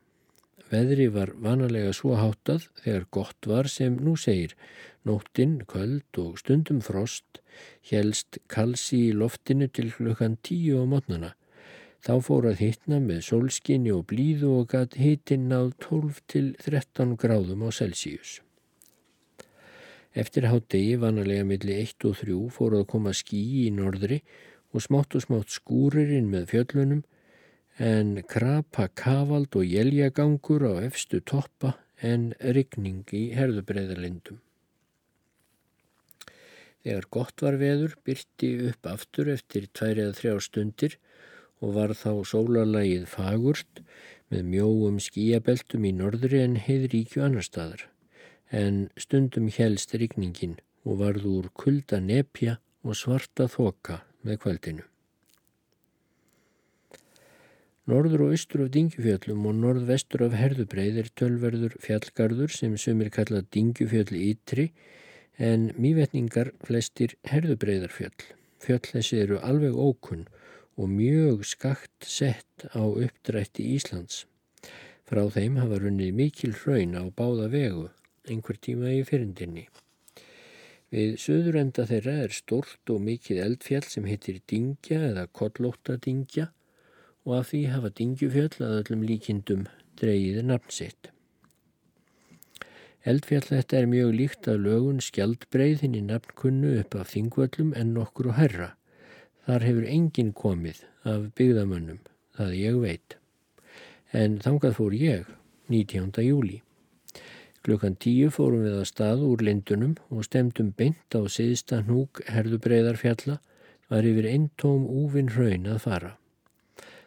Veðri 0.72 1.10
var 1.12 1.34
vanalega 1.44 1.92
svo 1.94 2.16
háttað 2.16 2.68
þegar 2.82 3.06
gott 3.12 3.48
var 3.50 3.68
sem 3.68 3.98
nú 4.00 4.16
segir 4.16 4.54
nóttinn, 5.04 5.60
köld 5.68 6.18
og 6.18 6.38
stundum 6.40 6.80
frost 6.82 7.40
helst 7.90 8.38
kalsi 8.48 9.10
í 9.10 9.16
loftinu 9.16 9.68
til 9.68 9.92
klukkan 9.92 10.38
tíu 10.42 10.80
á 10.80 10.84
mótnana. 10.88 11.34
Þá 12.04 12.14
fór 12.24 12.48
að 12.50 12.60
hittna 12.60 12.98
með 13.00 13.20
sólskinni 13.28 13.92
og 13.94 14.06
blíðu 14.10 14.50
og 14.58 14.66
gatt 14.72 14.96
hittinn 15.00 15.52
á 15.52 15.68
12 15.80 16.18
til 16.28 16.50
13 16.60 17.14
gráðum 17.20 17.64
á 17.64 17.68
Celsius. 17.72 18.40
Eftir 20.14 20.46
hátdegi 20.46 20.98
vanalega 21.00 21.46
milli 21.48 21.78
1 21.82 22.04
og 22.08 22.18
3 22.20 22.37
fór 22.56 22.76
að 22.80 22.88
koma 22.92 23.14
skí 23.16 23.40
í 23.64 23.70
norðri 23.74 24.20
og 24.20 24.44
smátt 24.82 25.14
og 25.14 25.22
smátt 25.22 25.54
skúririnn 25.54 26.30
með 26.32 26.48
fjöllunum 26.52 27.02
en 27.78 28.22
krapa 28.30 28.88
kavald 28.94 29.54
og 29.58 29.66
jeljagangur 29.66 30.64
á 30.66 30.72
efstu 30.87 31.20
toppa 31.20 31.74
en 32.02 32.32
rigning 32.40 33.06
í 33.14 33.28
herðubreiðarlindum. 33.34 34.40
Þegar 36.84 37.06
gott 37.16 37.42
var 37.42 37.56
veður 37.56 37.94
byrti 38.04 38.50
upp 38.68 38.87
aftur 38.90 39.30
eftir 39.32 39.70
tvær 39.72 40.02
eða 40.04 40.16
þrjá 40.18 40.34
stundir 40.46 40.98
og 41.64 41.74
var 41.78 41.94
þá 41.96 42.12
sólarlægið 42.28 43.06
fagurt 43.08 43.80
með 44.32 44.46
mjóum 44.52 45.00
skíabeltum 45.00 45.87
í 45.88 45.94
norðri 45.96 46.42
en 46.44 46.58
heiðríkju 46.60 47.24
annar 47.24 47.46
staðar 47.46 47.87
en 48.54 48.88
stundum 49.00 49.48
helst 49.54 49.94
rigningin 49.96 50.58
og 50.84 51.00
varð 51.00 51.24
úr 51.30 51.48
kulda 51.56 52.00
nepja 52.04 52.58
og 52.84 52.98
svarta 53.00 53.48
þoka 53.48 54.02
með 54.24 54.40
kvöldinu. 54.44 54.84
Norður 57.84 58.22
og 58.24 58.30
austur 58.32 58.62
af 58.64 58.70
Dingjufjöllum 58.72 59.44
og 59.44 59.58
norðvestur 59.60 60.22
af 60.24 60.37
Herðubreið 60.40 61.02
er 61.02 61.10
tölverður 61.20 61.74
fjallgarður 61.84 62.54
sem 62.56 62.78
sumir 62.80 63.10
kalla 63.12 63.42
Dingjufjöll 63.52 64.16
ytri 64.16 64.70
en 65.37 65.66
mývetningar 65.76 66.54
flestir 66.64 67.12
Herðubreiðarfjöll. 67.28 68.32
Fjöll 68.64 68.87
þessi 68.88 69.20
eru 69.26 69.42
alveg 69.44 69.76
ókunn 69.76 70.24
og 70.80 70.88
mjög 70.88 71.44
skakt 71.44 72.08
sett 72.08 72.64
á 72.72 72.80
uppdrætti 72.80 73.68
Íslands. 73.76 74.24
Frá 75.04 75.26
þeim 75.28 75.60
hafa 75.60 75.82
runnið 75.84 76.16
mikil 76.16 76.54
hraun 76.56 76.96
á 76.96 77.04
báða 77.12 77.50
vegu, 77.52 77.90
einhver 78.24 78.56
tíma 78.56 78.96
í 78.96 79.04
fyrindinni. 79.04 79.68
Við 80.94 81.16
söður 81.18 81.57
enda 81.59 81.85
þeirra 81.90 82.12
er 82.22 82.35
stort 82.37 82.90
og 82.94 83.00
mikið 83.02 83.40
eldfjall 83.42 83.87
sem 83.90 84.04
heitir 84.07 84.37
Dingja 84.50 85.00
eða 85.09 85.24
Kollóttadingja 85.35 86.52
og 87.24 87.33
af 87.40 87.48
því 87.50 87.62
hafa 87.72 87.90
Dingjufjöll 87.98 88.61
að 88.62 88.76
öllum 88.76 89.02
líkindum 89.09 89.64
dreyiði 89.98 90.44
nafnsitt. 90.46 91.11
Eldfjall 93.04 93.42
þetta 93.48 93.80
er 93.80 93.90
mjög 93.90 94.14
líkt 94.20 94.46
að 94.48 94.62
lögun 94.68 95.02
skjaldbreiðin 95.02 95.96
í 95.98 96.04
nafnkunnu 96.07 96.76
upp 96.85 96.94
af 97.00 97.11
þingvöllum 97.11 97.74
en 97.80 97.90
nokkur 97.96 98.30
og 98.30 98.38
herra. 98.38 98.70
Þar 99.48 99.66
hefur 99.66 99.88
enginn 99.96 100.30
komið 100.33 100.85
af 101.02 101.26
byggðamönnum, 101.37 101.98
það 102.38 102.54
ég 102.61 102.78
veit. 102.80 103.18
En 104.14 104.38
þangað 104.46 104.78
fór 104.78 104.96
ég 104.96 105.26
19. 105.74 106.22
júli. 106.22 106.63
Klukkan 107.64 107.94
tíu 107.96 108.29
fórum 108.29 108.66
við 108.66 108.74
að 108.77 108.88
stað 108.90 109.22
úr 109.24 109.42
lindunum 109.46 109.94
og 110.12 110.27
stemdum 110.27 110.74
beint 110.77 111.16
á 111.16 111.24
siðsta 111.33 111.79
hnúk 111.87 112.20
herðubreiðarfjalla 112.29 113.38
var 113.88 114.05
yfir 114.05 114.27
einn 114.29 114.50
tóm 114.61 114.85
úvinn 114.85 115.31
hraun 115.33 115.70
að 115.72 115.79
fara. 115.87 116.11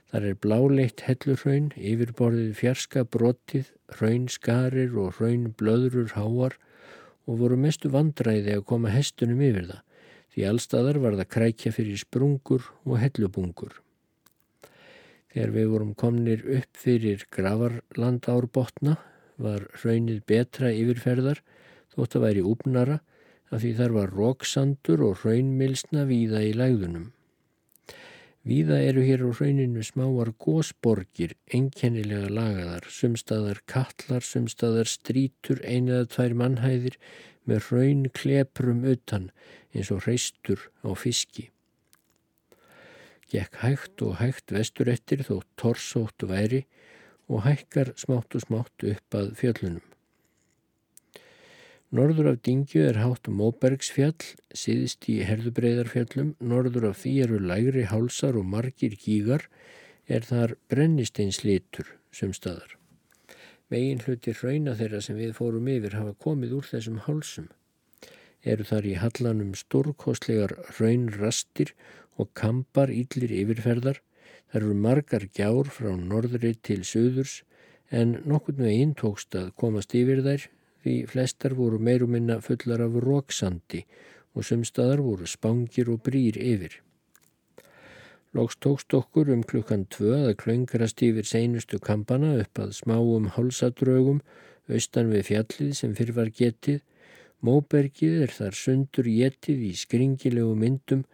Þar 0.10 0.26
er 0.30 0.40
bláleitt 0.42 1.04
hellurhraun, 1.06 1.68
yfirborðið 1.76 2.54
fjarska 2.58 3.04
brottið, 3.06 3.70
hraun 4.00 4.26
skarir 4.34 4.96
og 4.98 5.20
hraun 5.20 5.52
blöðrur 5.60 6.16
háar 6.16 6.56
og 7.28 7.44
voru 7.44 7.60
mestu 7.60 7.92
vandræði 7.94 8.56
að 8.56 8.66
koma 8.72 8.94
hestunum 8.96 9.44
yfir 9.44 9.68
það 9.68 9.84
því 10.38 10.46
allstaðar 10.46 11.00
var 11.04 11.20
það 11.20 11.30
krækja 11.34 11.74
fyrir 11.74 12.00
sprungur 12.02 12.66
og 12.86 12.98
hellubungur. 13.02 13.76
Þegar 15.34 15.54
við 15.54 15.70
vorum 15.76 15.94
komnir 15.98 16.44
upp 16.58 16.82
fyrir 16.82 17.28
gravarland 17.34 18.26
árbotna 18.32 18.96
var 19.42 19.68
raunnið 19.84 20.24
betra 20.30 20.72
yfirferðar 20.74 21.44
þótt 21.94 22.18
að 22.18 22.26
væri 22.28 22.46
úpnara 22.46 22.98
af 23.52 23.62
því 23.64 23.74
þar 23.78 23.94
var 23.96 24.16
róksandur 24.16 25.04
og 25.08 25.22
raunmilsna 25.24 26.04
víða 26.10 26.44
í 26.44 26.52
lægðunum. 26.58 27.12
Víða 28.48 28.78
eru 28.80 29.04
hér 29.04 29.26
á 29.28 29.30
rauninu 29.36 29.82
smáar 29.84 30.30
gósborgir, 30.40 31.34
enkennilega 31.52 32.30
lagaðar, 32.32 32.86
sumstaðar 32.88 33.60
kallar, 33.68 34.24
sumstaðar 34.24 34.88
strítur, 34.88 35.60
einu 35.68 35.98
eða 35.98 36.08
tvær 36.14 36.36
mannhæðir 36.42 36.96
með 37.48 37.68
raun 37.74 38.06
kleprum 38.16 38.86
utan 38.88 39.30
eins 39.76 39.92
og 39.92 40.06
hreistur 40.06 40.70
á 40.80 40.96
fiski. 40.96 41.50
Gekk 43.28 43.60
hægt 43.60 44.04
og 44.08 44.16
hægt 44.22 44.54
vesturettir 44.56 45.26
þó 45.28 45.42
torsótt 45.60 46.24
væri 46.24 46.64
og 47.28 47.44
hækkar 47.46 47.94
smátt 48.00 48.36
og 48.36 48.44
smátt 48.46 48.88
upp 48.88 49.18
að 49.20 49.34
fjöllunum. 49.40 49.86
Norður 51.98 52.34
af 52.34 52.42
Dingju 52.44 52.82
er 52.84 52.98
hátt 53.00 53.30
Móbergsfjall, 53.32 54.20
siðist 54.52 55.06
í 55.08 55.22
herðubreiðarfjallum, 55.24 56.34
norður 56.44 56.90
af 56.90 56.98
því 57.04 57.14
eru 57.24 57.38
lægri 57.40 57.86
hálsar 57.88 58.36
og 58.36 58.44
margir 58.44 58.98
gígar, 59.00 59.46
er 60.08 60.28
þar 60.28 60.58
brennisteinslitur 60.68 61.94
sem 62.12 62.34
staðar. 62.36 62.76
Megin 63.72 64.04
hluti 64.04 64.34
hrauna 64.36 64.76
þeirra 64.80 65.00
sem 65.04 65.16
við 65.20 65.34
fórum 65.40 65.68
yfir 65.72 65.96
hafa 65.96 66.14
komið 66.24 66.58
úr 66.60 66.68
þessum 66.68 67.00
hálsum. 67.08 67.48
Eru 68.44 68.68
þar 68.68 68.88
í 68.88 68.94
hallanum 69.00 69.56
stórkostlegar 69.60 70.54
hraunrastir 70.74 71.74
og 72.20 72.32
kampar 72.36 72.92
yllir 72.92 73.32
yfirferðar 73.42 74.00
Það 74.48 74.62
eru 74.62 74.76
margar 74.88 75.28
gjár 75.38 75.72
frá 75.78 75.92
norðri 75.96 76.54
til 76.64 76.82
söðurs 76.88 77.42
en 77.92 78.18
nokkurnu 78.28 78.68
einn 78.72 78.94
tókst 79.00 79.36
að 79.36 79.54
komast 79.60 79.96
yfir 79.96 80.24
þær 80.26 80.50
því 80.84 80.96
flestar 81.12 81.56
voru 81.58 81.80
meiruminna 81.84 82.40
fullar 82.44 82.84
af 82.86 82.98
róksandi 83.04 83.84
og 84.36 84.46
sumstaðar 84.48 85.02
voru 85.04 85.28
spangir 85.28 85.90
og 85.92 86.04
brýr 86.06 86.38
yfir. 86.40 86.82
Lóks 88.36 88.60
tókst 88.62 88.94
okkur 88.94 89.32
um 89.34 89.44
klukkan 89.48 89.88
tvö 89.90 90.18
að 90.28 90.36
klöngrast 90.44 91.02
yfir 91.02 91.26
seinustu 91.26 91.80
kampana 91.80 92.36
upp 92.44 92.60
að 92.62 92.76
smáum 92.78 93.32
hálsadrögum 93.34 94.20
austan 94.68 95.12
við 95.14 95.30
fjallið 95.32 95.72
sem 95.80 95.96
fyrir 95.98 96.18
var 96.20 96.32
getið. 96.40 96.84
Móbergið 97.46 98.22
er 98.26 98.34
þar 98.34 98.58
sundur 98.58 99.08
getið 99.08 99.64
í 99.70 99.74
skringilegu 99.78 100.54
myndum, 100.58 101.06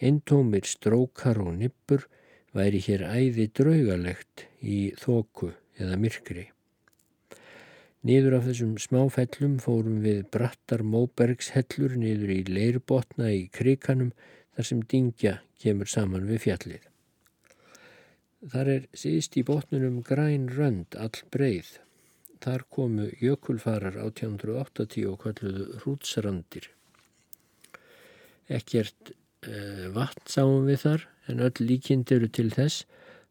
eintómir 0.00 0.66
strókar 0.66 1.40
og 1.42 1.56
nippur 1.60 2.08
væri 2.56 2.80
hér 2.84 3.04
æði 3.08 3.48
draugalegt 3.56 4.46
í 4.60 4.92
þóku 5.00 5.52
eða 5.80 5.98
myrkri. 6.00 6.48
Niður 8.02 8.40
af 8.40 8.48
þessum 8.48 8.74
smáfellum 8.82 9.58
fórum 9.62 10.00
við 10.02 10.24
brattar 10.34 10.82
móbergshellur 10.82 11.94
niður 11.96 12.32
í 12.34 12.40
leirbotna 12.48 13.30
í 13.30 13.44
krikanum 13.54 14.10
þar 14.56 14.68
sem 14.68 14.82
dingja 14.90 15.36
kemur 15.62 15.90
saman 15.90 16.26
við 16.26 16.42
fjallið. 16.48 16.88
Þar 18.52 18.72
er 18.72 18.88
síðst 18.98 19.38
í 19.38 19.44
botnunum 19.46 20.00
græn 20.02 20.48
rönd 20.50 20.98
all 20.98 21.14
breið. 21.30 21.76
Þar 22.42 22.64
komu 22.74 23.06
jökulfarar 23.22 24.00
1880 24.02 25.06
og 25.06 25.20
kalluðu 25.22 25.66
hrútsrandir. 25.84 26.66
Ekkert 28.50 29.14
eh, 29.46 29.86
vatn 29.94 30.26
sáum 30.26 30.66
við 30.66 30.82
þar 30.82 31.06
en 31.28 31.42
öll 31.46 31.58
líkind 31.60 32.12
eru 32.14 32.28
til 32.28 32.50
þess 32.54 32.86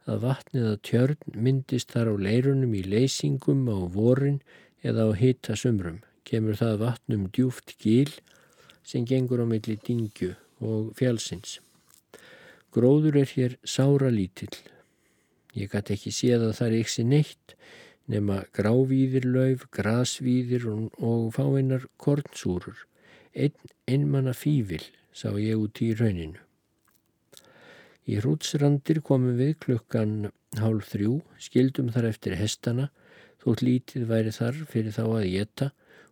að 0.09 0.23
vatnið 0.25 0.67
að 0.71 0.81
tjörn 0.87 1.35
myndist 1.47 1.93
þar 1.93 2.13
á 2.13 2.15
leirunum 2.27 2.73
í 2.77 2.83
leysingum 2.87 3.67
á 3.69 3.79
vorin 3.93 4.39
eða 4.81 5.09
á 5.09 5.17
hita 5.17 5.55
sumrum. 5.55 6.01
Kemur 6.25 6.57
það 6.57 6.81
vatnum 6.85 7.27
djúft 7.33 7.75
gíl 7.81 8.11
sem 8.83 9.05
gengur 9.05 9.43
á 9.43 9.45
milli 9.45 9.77
dingju 9.77 10.33
og 10.61 10.93
fjálsins. 10.97 11.59
Gróður 12.71 13.21
er 13.21 13.33
hér 13.35 13.57
sára 13.67 14.09
lítill. 14.13 14.55
Ég 15.53 15.71
gæti 15.73 15.97
ekki 15.97 16.13
séð 16.15 16.47
að 16.47 16.57
það 16.59 16.67
er 16.69 16.77
yksin 16.79 17.11
neitt 17.11 17.55
nema 18.11 18.41
grávíðir 18.55 19.27
lauf, 19.27 19.67
grasvíðir 19.75 20.67
og, 20.71 21.27
fáinnar 21.35 21.87
kornsúrur. 22.01 22.87
Einn 23.35 23.55
einmanna 23.87 24.33
fývil 24.35 24.83
sá 25.15 25.31
ég 25.39 25.59
út 25.59 25.83
í 25.83 25.91
rauninu. 25.95 26.39
Í 28.12 28.18
hrútsrandir 28.20 28.99
komum 29.07 29.38
við 29.39 29.53
klukkan 29.64 30.32
hálf 30.59 30.89
þrjú, 30.91 31.22
skildum 31.39 31.93
þar 31.95 32.09
eftir 32.09 32.36
hestana, 32.36 32.89
þótt 33.39 33.64
lítið 33.64 34.09
væri 34.09 34.34
þar 34.36 34.57
fyrir 34.68 34.95
þá 34.97 35.05
að 35.05 35.30
geta 35.32 35.70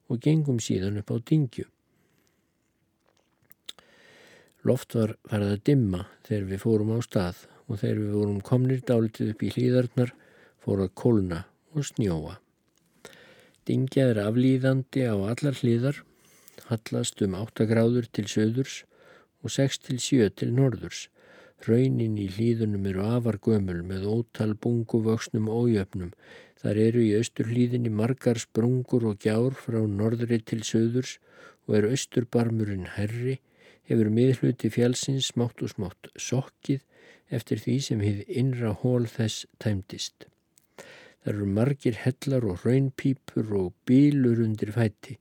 og 0.08 0.22
gengum 0.24 0.62
síðan 0.64 1.02
upp 1.02 1.12
á 1.12 1.18
dingju. 1.20 1.68
Loft 4.68 4.96
var 4.96 5.16
farið 5.28 5.54
að 5.56 5.64
dimma 5.68 6.06
þegar 6.28 6.48
við 6.50 6.64
fórum 6.64 6.96
á 6.96 7.00
stað 7.04 7.44
og 7.68 7.82
þegar 7.82 8.00
við 8.00 8.16
vorum 8.16 8.42
komnir 8.48 8.82
dálitið 8.88 9.34
upp 9.34 9.44
í 9.44 9.52
hlýðarnar 9.56 10.16
fór 10.64 10.84
að 10.84 10.96
kólna 11.04 11.44
og 11.76 11.88
snjóa. 11.92 12.40
Dingja 13.68 14.10
er 14.14 14.24
aflýðandi 14.24 15.06
á 15.06 15.16
allar 15.16 15.60
hlýðar, 15.60 16.02
hallast 16.72 17.22
um 17.22 17.36
8 17.38 17.68
gráður 17.70 18.08
til 18.12 18.26
söðurs 18.32 18.84
og 19.44 19.54
6 19.54 19.84
til 19.86 20.00
7 20.02 20.30
til 20.42 20.52
norðurs. 20.56 21.08
Raunin 21.68 22.16
í 22.16 22.30
hlýðunum 22.32 22.86
eru 22.88 23.04
afar 23.04 23.38
gömul 23.44 23.82
með 23.88 24.06
ótal 24.08 24.54
bungu 24.56 25.02
vöxnum 25.04 25.50
ójöfnum. 25.52 26.14
Þar 26.60 26.80
eru 26.86 27.02
í 27.04 27.16
austur 27.18 27.50
hlýðinni 27.52 27.92
margar 27.92 28.40
sprungur 28.40 29.06
og 29.10 29.20
gjár 29.26 29.58
frá 29.60 29.80
norðri 29.84 30.40
til 30.40 30.62
söðurs 30.64 31.18
og 31.68 31.76
er 31.80 31.90
austurbarmurinn 31.92 32.88
herri, 32.96 33.40
hefur 33.88 34.10
miðhluti 34.14 34.72
fjálsins 34.72 35.32
smátt 35.34 35.64
og 35.66 35.74
smátt 35.74 36.10
sokkið 36.16 36.86
eftir 37.36 37.62
því 37.64 37.76
sem 37.86 38.04
hið 38.04 38.22
innra 38.42 38.72
hól 38.82 39.08
þess 39.08 39.46
tæmdist. 39.62 40.30
Það 41.20 41.34
eru 41.34 41.48
margir 41.58 41.98
hellar 42.06 42.48
og 42.48 42.64
raunpípur 42.64 43.52
og 43.60 43.74
bílur 43.90 44.40
undir 44.46 44.72
fætti. 44.76 45.18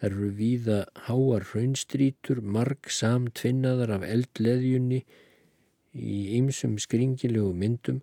Það 0.00 0.08
eru 0.08 0.30
víða 0.38 0.78
háar 1.06 1.44
raunstrítur, 1.52 2.40
marg 2.40 2.88
samt 2.90 3.42
finnaðar 3.44 3.92
af 3.98 4.06
eldleðjunni 4.08 5.02
í 5.94 6.36
ymsum 6.38 6.78
skringilegu 6.80 7.52
myndum, 7.56 8.02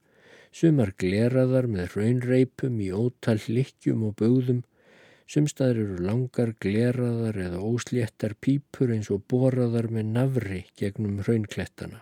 sumar 0.51 0.93
gleraðar 0.97 1.69
með 1.69 1.95
raunreipum 1.95 2.81
í 2.81 2.89
ótal 2.93 3.37
likkjum 3.47 4.03
og 4.09 4.17
bögðum, 4.21 4.63
sumstaður 5.29 5.81
eru 5.85 6.03
langar 6.07 6.55
gleraðar 6.63 7.37
eða 7.45 7.63
ósléttar 7.63 8.35
pípur 8.41 8.93
eins 8.95 9.11
og 9.13 9.25
boraðar 9.29 9.91
með 9.93 10.13
nafri 10.17 10.61
gegnum 10.79 11.21
raunklettana. 11.25 12.01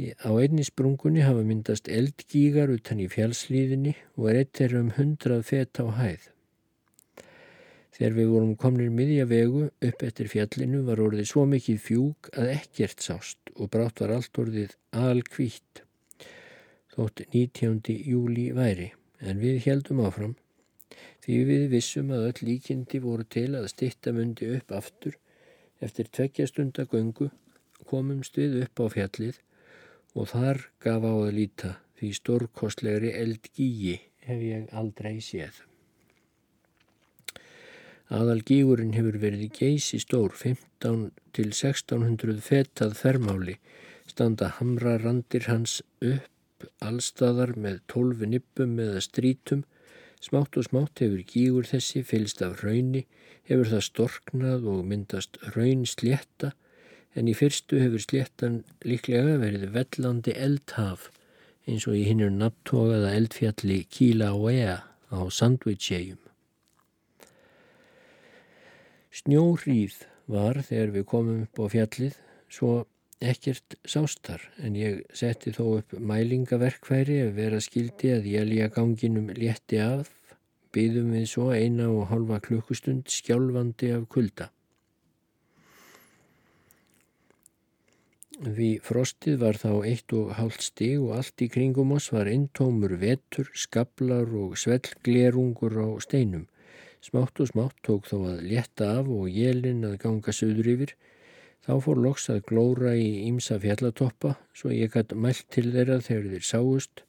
Á 0.00 0.30
einni 0.40 0.64
sprungunni 0.64 1.20
hafa 1.20 1.44
myndast 1.44 1.88
eldgígar 1.92 2.72
utan 2.72 3.02
í 3.04 3.10
fjálslíðinni 3.12 3.92
og 4.16 4.30
er 4.32 4.40
eitt 4.40 4.62
er 4.64 4.78
um 4.80 4.88
hundrað 4.96 5.44
feta 5.50 5.84
á 5.84 5.88
hæð. 6.00 6.31
Þegar 7.92 8.14
við 8.16 8.28
vorum 8.32 8.52
komnir 8.56 8.92
miðja 8.92 9.26
vegu 9.28 9.66
upp 9.68 10.02
eftir 10.06 10.28
fjallinu 10.32 10.80
var 10.86 11.00
orðið 11.04 11.26
svo 11.28 11.44
mikið 11.48 11.80
fjúk 11.86 12.30
að 12.32 12.52
ekkert 12.54 13.04
sást 13.04 13.52
og 13.52 13.68
brátt 13.74 14.00
var 14.00 14.14
allt 14.14 14.38
orðið 14.40 14.76
alkvítt. 14.96 15.82
Þótt 16.92 17.24
19. 17.34 17.98
júli 18.08 18.46
væri, 18.56 18.92
en 19.20 19.40
við 19.40 19.60
heldum 19.66 20.00
áfram. 20.06 20.32
Því 21.22 21.36
við 21.48 21.66
vissum 21.72 22.10
að 22.16 22.26
öll 22.30 22.48
líkindi 22.48 23.00
voru 23.04 23.26
til 23.28 23.50
að 23.58 23.68
stitta 23.72 24.12
mundi 24.16 24.48
upp 24.56 24.72
aftur. 24.76 25.18
Eftir 25.84 26.08
tveggjastunda 26.08 26.86
göngu 26.88 27.28
komumst 27.88 28.38
við 28.40 28.62
upp 28.64 28.82
á 28.82 28.86
fjallið 28.96 29.42
og 30.16 30.30
þar 30.32 30.62
gaf 30.84 31.04
á 31.04 31.12
að 31.12 31.34
líta 31.40 31.74
því 32.00 32.14
stórkostlegri 32.20 33.12
eldgíi 33.20 33.98
hef 34.26 34.48
ég 34.48 34.72
aldrei 34.72 35.18
séð. 35.20 35.60
Aðal 38.12 38.42
gígurinn 38.44 38.92
hefur 38.96 39.16
verið 39.22 39.46
geysi 39.56 40.00
stór 40.02 40.34
15 40.36 41.10
til 41.32 41.48
1600 41.48 42.42
fetað 42.44 42.96
fermáli 42.98 43.56
standa 44.10 44.50
hamra 44.58 44.98
randir 45.00 45.48
hans 45.48 45.80
upp 46.04 46.66
allstaðar 46.84 47.54
með 47.56 47.80
12 47.94 48.26
nippum 48.34 48.76
eða 48.82 49.00
strítum 49.04 49.64
Smátt 50.22 50.54
og 50.54 50.68
smátt 50.68 51.00
hefur 51.02 51.22
gígur 51.26 51.66
þessi 51.66 52.04
fylst 52.06 52.44
af 52.46 52.60
raunni, 52.62 53.00
hefur 53.50 53.66
það 53.72 53.86
storknað 53.88 54.68
og 54.70 54.84
myndast 54.86 55.40
raun 55.56 55.82
slétta 55.92 56.52
en 57.18 57.30
í 57.32 57.34
fyrstu 57.34 57.80
hefur 57.82 58.04
sléttan 58.04 58.60
líklega 58.86 59.34
verið 59.42 59.66
vellandi 59.74 60.36
eldhaf 60.46 61.08
eins 61.66 61.88
og 61.90 61.98
í 61.98 62.06
hinnur 62.06 62.30
nabtogaða 62.36 63.16
eldfjalli 63.18 63.82
Kilauea 63.90 64.78
á 65.10 65.18
Sandwich-segjum. 65.26 66.21
Snjóhrýð 69.12 69.98
var 70.32 70.62
þegar 70.64 70.92
við 70.94 71.04
komum 71.10 71.42
upp 71.44 71.58
á 71.60 71.64
fjallið 71.74 72.14
svo 72.48 72.70
ekkert 73.22 73.76
sástar 73.84 74.42
en 74.64 74.78
ég 74.78 75.02
setti 75.14 75.52
þó 75.52 75.64
upp 75.82 75.92
mælingaverkværi 76.10 77.18
ef 77.26 77.34
vera 77.36 77.60
skildi 77.60 78.14
að 78.14 78.30
jælja 78.30 78.70
ganginum 78.72 79.28
létti 79.36 79.78
af, 79.84 80.08
byðum 80.72 81.12
við 81.18 81.28
svo 81.34 81.50
eina 81.52 81.90
og 81.92 82.08
halva 82.08 82.40
klukkustund 82.40 83.12
skjálfandi 83.12 83.92
af 83.98 84.08
kulda. 84.08 84.48
Því 88.42 88.70
frostið 88.82 89.36
var 89.44 89.60
þá 89.60 89.72
eitt 89.86 90.12
og 90.16 90.32
hálft 90.38 90.64
stig 90.66 90.96
og 90.98 91.12
allt 91.18 91.44
í 91.44 91.50
kringum 91.52 91.92
oss 91.94 92.08
var 92.16 92.30
eintómur 92.32 92.96
vetur, 92.98 93.52
skablar 93.54 94.32
og 94.40 94.56
svellglerungur 94.58 95.76
á 95.78 95.88
steinum. 96.02 96.48
Smátt 97.02 97.40
og 97.42 97.48
smátt 97.50 97.80
tók 97.82 98.06
þó 98.06 98.16
að 98.30 98.44
létta 98.46 98.92
af 99.00 99.08
og 99.10 99.26
jélinn 99.26 99.82
að 99.88 99.98
ganga 100.04 100.34
söður 100.34 100.70
yfir. 100.76 100.94
Þá 101.62 101.72
fór 101.82 102.00
loks 102.04 102.28
að 102.30 102.44
glóra 102.46 102.92
í 102.98 103.08
ímsa 103.26 103.58
fjallatoppa 103.62 104.36
svo 104.54 104.70
ég 104.74 104.94
gætt 104.94 105.14
mælt 105.14 105.48
til 105.54 105.68
þeirra 105.74 105.98
þegar 106.02 106.30
þeir 106.32 106.46
sáust 106.46 107.04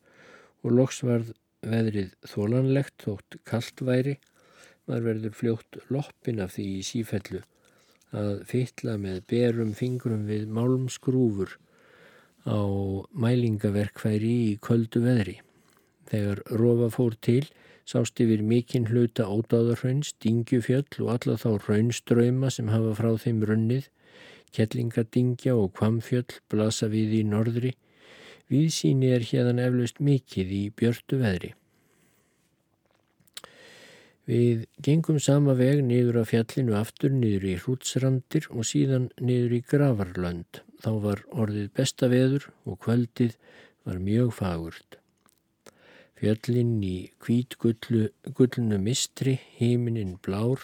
og 0.64 0.76
loks 0.80 1.04
varð 1.06 1.34
veðrið 1.62 2.14
þólanlegt 2.30 3.06
þótt 3.06 3.38
kallt 3.50 3.86
væri. 3.86 4.18
Maður 4.89 5.08
verður 5.08 5.38
fljótt 5.39 5.82
loppin 5.94 6.41
af 6.44 6.56
því 6.58 6.68
í 6.80 6.86
sífellu 6.86 7.44
að 8.14 8.44
fytla 8.50 8.98
með 9.02 9.22
berum 9.30 9.74
fingrum 9.78 10.26
við 10.30 10.50
málmskrúfur 10.54 11.56
á 12.46 12.60
mælingaverkfæri 13.14 14.34
í 14.50 14.56
köldu 14.62 15.02
veðri. 15.06 15.38
Þegar 16.10 16.44
rofa 16.60 16.89
fór 16.94 17.16
til 17.26 17.46
sást 17.89 18.19
yfir 18.23 18.43
mikinn 18.45 18.88
hluta 18.89 19.25
ódáðarhraun, 19.27 20.03
stingjufjöll 20.07 21.01
og 21.03 21.09
alla 21.15 21.36
þá 21.39 21.49
raunströyma 21.67 22.51
sem 22.53 22.71
hafa 22.71 22.93
frá 22.99 23.11
þeim 23.23 23.41
runnið, 23.49 23.89
kettlingadingja 24.53 25.55
og 25.57 25.73
kvamfjöll 25.77 26.39
blasa 26.51 26.88
við 26.91 27.17
í 27.19 27.25
norðri. 27.27 27.73
Viðsýni 28.51 29.11
er 29.15 29.25
hérðan 29.25 29.61
eflaust 29.63 29.99
mikið 30.03 30.55
í 30.55 30.63
björtu 30.77 31.19
veðri. 31.23 31.53
Við 34.23 34.63
gengum 34.79 35.19
sama 35.19 35.51
veg 35.59 35.81
niður 35.84 36.21
af 36.21 36.29
fjallinu 36.31 36.77
aftur 36.79 37.11
niður 37.11 37.49
í 37.49 37.57
hrútsrandir 37.59 38.47
og 38.55 38.63
síðan 38.69 39.09
niður 39.19 39.57
í 39.57 39.61
gravarlönd. 39.67 40.61
Þá 40.79 40.91
var 41.03 41.23
orðið 41.31 41.71
besta 41.75 42.07
veður 42.11 42.47
og 42.63 42.79
kvöldið 42.86 43.36
var 43.84 43.99
mjög 43.99 44.31
fagurt. 44.39 45.03
Fjallin 46.24 46.78
í 46.88 47.09
kvítgullnu 47.19 48.78
mistri, 48.80 49.34
heiminin 49.57 50.13
blár 50.24 50.61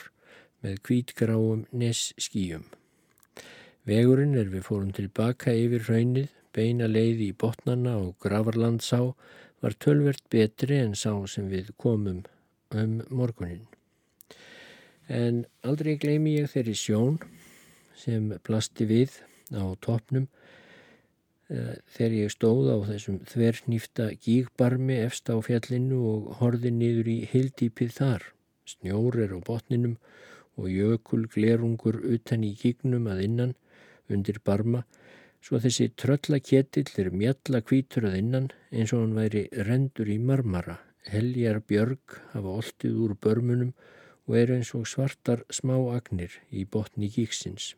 með 0.64 0.78
kvítgráum 0.88 1.66
nes 1.76 2.14
skíum. 2.16 2.62
Vegurinn 3.84 4.38
er 4.40 4.48
við 4.54 4.64
fórum 4.70 4.94
tilbaka 4.96 5.52
yfir 5.52 5.84
raunnið, 5.90 6.30
beina 6.56 6.88
leiði 6.88 7.28
í 7.34 7.36
botnana 7.44 7.98
og 8.00 8.16
gravarlandsá 8.24 9.02
var 9.60 9.76
tölvert 9.84 10.24
betri 10.32 10.80
en 10.80 10.96
sá 10.96 11.12
sem 11.28 11.52
við 11.52 11.76
komum 11.76 12.24
um 12.72 12.96
morgunin. 13.12 13.68
En 15.12 15.44
aldrei 15.68 15.98
gleymi 16.00 16.38
ég 16.38 16.54
þeirri 16.54 16.78
sjón 16.86 17.20
sem 18.00 18.32
blasti 18.48 18.88
við 18.88 19.20
á 19.52 19.76
toppnum 19.84 20.24
eh, 20.24 20.39
þegar 21.50 22.16
ég 22.16 22.34
stóð 22.34 22.70
á 22.70 22.78
þessum 22.88 23.20
þvernýfta 23.30 24.10
gígbarmi 24.26 25.00
efst 25.02 25.32
á 25.34 25.36
fjallinu 25.42 26.00
og 26.12 26.28
horði 26.42 26.72
niður 26.76 27.10
í 27.10 27.18
hildýpið 27.32 27.96
þar. 27.96 28.26
Snjór 28.70 29.18
er 29.26 29.34
á 29.34 29.40
botninum 29.42 29.98
og 30.60 30.70
jökul 30.70 31.26
glerungur 31.34 31.98
utan 32.06 32.46
í 32.46 32.54
gígnum 32.60 33.08
að 33.10 33.24
innan 33.26 33.56
undir 34.10 34.38
barma 34.46 34.84
svo 35.42 35.60
þessi 35.64 35.90
tröllaketill 35.96 36.92
er 37.02 37.10
mjalla 37.16 37.64
kvítur 37.64 38.10
að 38.10 38.20
innan 38.22 38.52
eins 38.70 38.94
og 38.94 39.06
hann 39.06 39.18
væri 39.18 39.48
rendur 39.70 40.12
í 40.12 40.20
marmara 40.20 40.78
heljar 41.10 41.62
björg 41.66 42.20
hafa 42.34 42.56
oltið 42.62 42.98
úr 43.06 43.16
börmunum 43.24 43.72
og 44.28 44.38
eru 44.38 44.58
eins 44.60 44.74
og 44.78 44.88
svartar 44.90 45.46
smáagnir 45.50 46.36
í 46.52 46.66
botni 46.66 47.10
gíksins. 47.10 47.74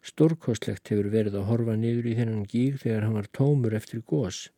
Stórkostlegt 0.00 0.88
hefur 0.92 1.10
verið 1.12 1.36
að 1.40 1.48
horfa 1.50 1.76
niður 1.76 2.08
í 2.08 2.14
þennan 2.18 2.46
gíg 2.48 2.78
þegar 2.82 3.06
hann 3.06 3.18
var 3.18 3.28
tómur 3.36 3.76
eftir 3.76 4.04
gós. 4.06 4.48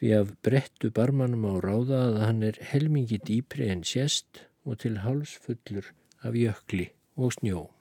því 0.00 0.10
af 0.18 0.32
brettu 0.42 0.90
barmanum 0.90 1.46
á 1.46 1.54
ráða 1.62 2.00
að 2.08 2.18
hann 2.26 2.42
er 2.42 2.58
helmingi 2.72 3.20
dýpri 3.28 3.70
en 3.70 3.86
sérst 3.86 4.42
og 4.66 4.82
til 4.82 4.98
hálsfullur 5.04 5.92
af 6.26 6.34
jökli 6.34 6.90
og 7.16 7.32
snjó. 7.38 7.73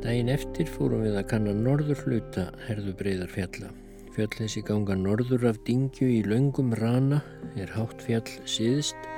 Dægin 0.00 0.30
eftir 0.32 0.64
fórum 0.64 1.02
við 1.04 1.16
að 1.20 1.26
kanna 1.28 1.52
norður 1.52 1.98
hluta 2.06 2.46
herðu 2.64 2.94
breyðar 2.96 3.28
fjalla. 3.34 3.66
Fjall 4.14 4.30
þessi 4.32 4.62
ganga 4.64 4.94
norður 4.96 5.42
af 5.50 5.58
dingju 5.66 6.06
í 6.08 6.22
laungum 6.24 6.70
rana 6.78 7.18
er 7.60 7.68
hátt 7.74 8.00
fjall 8.06 8.30
síðst 8.48 9.10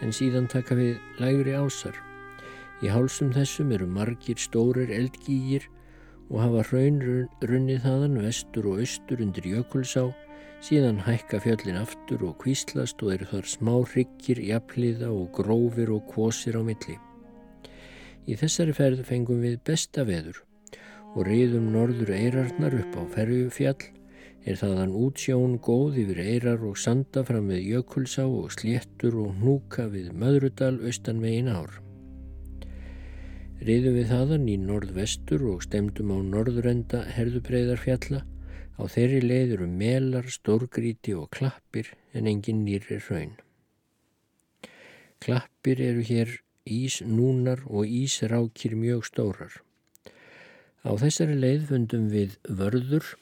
en 0.00 0.14
síðan 0.16 0.48
taka 0.48 0.78
við 0.78 0.94
lægri 1.20 1.52
ásar. 1.58 1.92
Í 2.80 2.88
hálsum 2.88 3.34
þessum 3.36 3.74
eru 3.76 3.90
margir 3.98 4.40
stórir 4.40 4.88
eldgýgir 4.96 5.68
og 6.30 6.40
hafa 6.46 6.64
hraun 6.70 7.04
runnið 7.44 7.84
þaðan 7.84 8.16
vestur 8.24 8.70
og 8.72 8.80
austur 8.80 9.20
undir 9.20 9.50
jökulsá, 9.50 10.06
síðan 10.64 11.04
hækka 11.04 11.42
fjallin 11.44 11.82
aftur 11.82 12.24
og 12.30 12.38
kvíslast 12.40 13.04
og 13.04 13.12
eru 13.18 13.28
þar 13.34 13.52
smá 13.58 13.76
hryggir, 13.92 14.40
jafnliða 14.40 15.12
og 15.12 15.28
grófir 15.36 15.92
og 15.92 16.08
kvosir 16.08 16.56
á 16.56 16.64
milli. 16.64 16.96
Í 18.28 18.36
þessari 18.40 18.74
ferð 18.76 19.06
fengum 19.08 19.40
við 19.44 19.60
besta 19.66 20.04
veður 20.08 20.42
og 21.16 21.24
reyðum 21.26 21.70
norður 21.74 22.12
eirarnar 22.14 22.76
upp 22.82 22.98
á 23.00 23.02
ferjufjall 23.16 23.88
er 24.48 24.56
þaðan 24.56 24.94
útsjón 24.96 25.56
góð 25.64 25.98
yfir 26.04 26.20
eirar 26.24 26.62
og 26.64 26.78
sanda 26.80 27.24
fram 27.26 27.50
við 27.52 27.66
jökulsá 27.74 28.24
og 28.24 28.52
sléttur 28.54 29.18
og 29.20 29.34
hnúka 29.40 29.86
við 29.92 30.12
Möðrudal 30.16 30.76
austan 30.86 31.20
megin 31.20 31.50
ár. 31.52 31.80
Reyðum 33.60 33.98
við 33.98 34.12
þaðan 34.14 34.46
í 34.48 34.56
norðvestur 34.56 35.44
og 35.52 35.64
stemdum 35.66 36.14
á 36.16 36.18
norðurenda 36.24 37.02
herðubreiðarfjalla 37.12 38.22
á 38.80 38.82
þeirri 38.88 39.20
leiður 39.20 39.66
um 39.66 39.74
melar, 39.76 40.24
stórgríti 40.32 41.12
og 41.12 41.28
klappir 41.36 41.90
en 42.16 42.30
engin 42.30 42.64
nýri 42.64 42.96
raun. 43.10 43.34
Klappir 45.20 45.82
eru 45.84 46.06
hér 46.08 46.38
ísnúnar 46.70 47.64
og 47.66 47.86
ísrákir 47.86 48.76
mjög 48.78 49.04
stórar. 49.08 49.52
Á 50.80 50.90
þessari 50.96 51.36
leið 51.36 51.66
fundum 51.68 52.08
við 52.12 52.36
vörður 52.48 53.14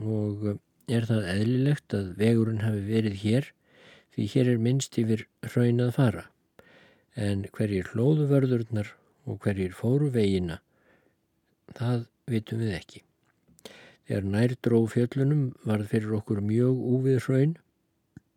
og 0.00 0.46
er 0.90 1.06
það 1.06 1.28
eðlilegt 1.36 1.94
að 1.94 2.08
vegurinn 2.18 2.64
hafi 2.64 2.82
verið 2.88 3.18
hér 3.22 3.48
því 4.12 4.26
hér 4.34 4.50
er 4.54 4.64
minnst 4.66 4.98
yfir 5.00 5.26
hraun 5.46 5.84
að 5.84 5.94
fara. 5.98 6.24
En 7.14 7.46
hverjir 7.54 7.92
hlóðu 7.92 8.26
vörðurnar 8.30 8.92
og 9.28 9.38
hverjir 9.44 9.76
fóru 9.76 10.08
vegina, 10.12 10.58
það 11.76 12.06
vitum 12.28 12.62
við 12.64 12.76
ekki. 12.80 13.02
Þegar 14.08 14.26
nær 14.34 14.54
dróð 14.64 14.88
fjöllunum 14.96 15.44
var 15.68 15.84
fyrir 15.88 16.16
okkur 16.18 16.42
mjög 16.44 16.80
úvið 16.96 17.20
hraun 17.26 17.54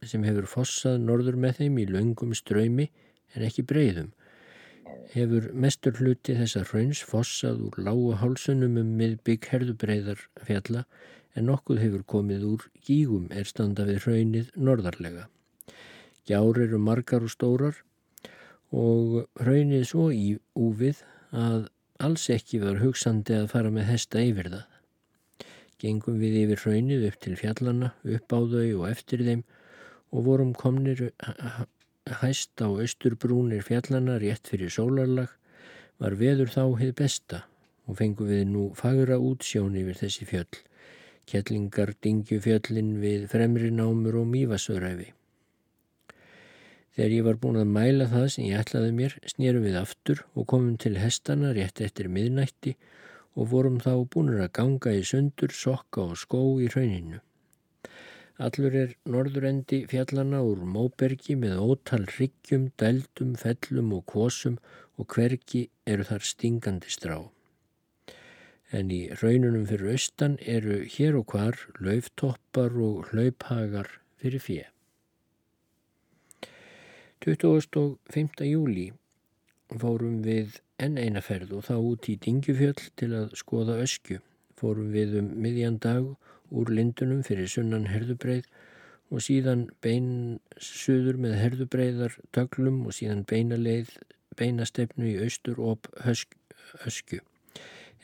sem 0.05 0.23
hefur 0.27 0.45
fossað 0.51 0.99
norður 1.01 1.39
með 1.41 1.63
þeim 1.63 1.79
í 1.81 1.87
laungum 1.89 2.35
ströymi 2.37 2.91
en 3.33 3.45
ekki 3.47 3.65
breyðum 3.65 4.11
hefur 5.13 5.51
mestur 5.53 5.95
hluti 5.99 6.35
þessa 6.37 6.63
hrauns 6.69 7.01
fossað 7.05 7.61
úr 7.67 7.77
lágu 7.87 8.15
hálsunum 8.21 8.79
um 8.81 8.95
miðbygg 8.99 9.47
herðubreiðar 9.51 10.23
fjalla 10.47 10.85
en 11.35 11.49
nokkuð 11.49 11.81
hefur 11.83 12.05
komið 12.15 12.45
úr 12.49 12.67
gígum 12.87 13.27
er 13.31 13.47
standa 13.49 13.85
við 13.87 14.05
hraunið 14.05 14.51
norðarlega. 14.55 15.27
Gjár 16.25 16.61
eru 16.63 16.79
margar 16.81 17.25
og 17.25 17.33
stórar 17.33 17.81
og 18.73 19.25
hraunið 19.41 19.85
svo 19.91 20.07
í 20.15 20.37
úfið 20.57 21.03
að 21.35 21.67
alls 22.05 22.29
ekki 22.33 22.61
var 22.63 22.81
hugsandi 22.81 23.35
að 23.37 23.51
fara 23.53 23.71
með 23.71 23.89
hesta 23.91 24.23
yfir 24.23 24.49
það. 24.55 24.65
Gengum 25.79 26.17
við 26.23 26.39
yfir 26.45 26.63
hraunið 26.63 27.05
upp 27.09 27.19
til 27.21 27.35
fjallana, 27.39 27.91
upp 28.03 28.31
á 28.31 28.39
þau 28.39 28.67
og 28.79 28.89
eftir 28.89 29.23
þeim 29.27 29.43
og 30.15 30.27
vorum 30.29 30.53
komnir 30.55 31.11
hæst 32.05 32.61
á 32.61 32.69
austurbrúnir 32.69 33.63
fjallana 33.65 34.19
rétt 34.21 34.45
fyrir 34.51 34.69
sólarlag 34.69 35.31
var 35.97 36.13
veður 36.19 36.51
þá 36.53 36.63
heið 36.77 36.93
besta 36.99 37.39
og 37.89 37.97
fengum 37.97 38.29
við 38.29 38.43
nú 38.51 38.65
fagra 38.77 39.17
útsjón 39.17 39.77
yfir 39.79 39.97
þessi 40.01 40.27
fjöll, 40.29 40.59
kellingar 41.25 41.95
dingjufjöllin 42.05 42.95
við 43.01 43.25
fremri 43.31 43.71
námur 43.73 44.19
og 44.21 44.29
mývasöræfi. 44.29 45.11
Þegar 46.95 47.15
ég 47.17 47.25
var 47.27 47.41
búin 47.41 47.59
að 47.59 47.73
mæla 47.75 48.07
það 48.13 48.27
sem 48.35 48.47
ég 48.51 48.61
ætlaði 48.61 48.91
mér, 49.01 49.17
snýrum 49.25 49.65
við 49.65 49.81
aftur 49.81 50.21
og 50.33 50.47
komum 50.53 50.77
til 50.77 50.95
hestana 51.01 51.51
rétt 51.57 51.81
eftir 51.81 52.07
miðnætti 52.07 52.77
og 53.35 53.49
vorum 53.51 53.81
þá 53.83 54.05
búinur 54.13 54.45
að 54.45 54.53
ganga 54.61 54.93
í 54.95 55.01
sundur, 55.03 55.51
sokka 55.51 56.05
og 56.05 56.19
skó 56.21 56.43
í 56.61 56.69
rauninu. 56.71 57.19
Allur 58.35 58.73
er 58.75 58.89
norðurendi 59.07 59.85
fjallana 59.87 60.41
úr 60.43 60.65
Móbergi 60.67 61.37
með 61.39 61.61
ótal 61.63 62.03
hryggjum, 62.09 62.65
dældum, 62.75 63.37
fellum 63.39 63.93
og 63.95 64.03
kvosum 64.11 64.57
og 64.99 65.07
hvergi 65.15 65.69
eru 65.87 66.03
þar 66.03 66.25
stingandi 66.27 66.91
strá. 66.91 67.15
En 68.75 68.91
í 68.91 69.05
raununum 69.21 69.63
fyrir 69.69 69.93
austan 69.93 70.35
eru 70.43 70.81
hér 70.83 71.15
og 71.15 71.31
hvar 71.31 71.55
lauftoppar 71.79 72.75
og 72.75 73.13
hlauphagar 73.13 73.87
fyrir 74.19 74.43
fjö. 74.43 74.61
25. 77.23 78.43
júli 78.43 78.89
fórum 79.79 80.19
við 80.27 80.59
enn 80.75 80.99
einaferð 80.99 81.55
og 81.55 81.69
þá 81.71 81.75
út 81.79 82.11
í 82.11 82.19
Dingjufjöll 82.19 82.89
til 82.99 83.13
að 83.15 83.31
skoða 83.39 83.79
öskju. 83.85 84.19
Fórum 84.59 84.91
við 84.91 85.21
um 85.21 85.31
miðjan 85.39 85.79
dag 85.79 86.11
úr 86.55 86.71
lindunum 86.73 87.21
fyrir 87.27 87.49
sunnan 87.51 87.89
herðubreið 87.91 88.47
og 89.13 89.21
síðan 89.21 89.67
bein 89.85 90.39
suður 90.57 91.19
með 91.21 91.37
herðubreiðar 91.41 92.17
töglum 92.35 92.81
og 92.87 92.95
síðan 92.97 93.25
beinaleið 93.29 93.93
beinastefnu 94.39 95.11
í 95.11 95.19
austur 95.23 95.61
og 95.61 95.89
öskju. 96.05 97.21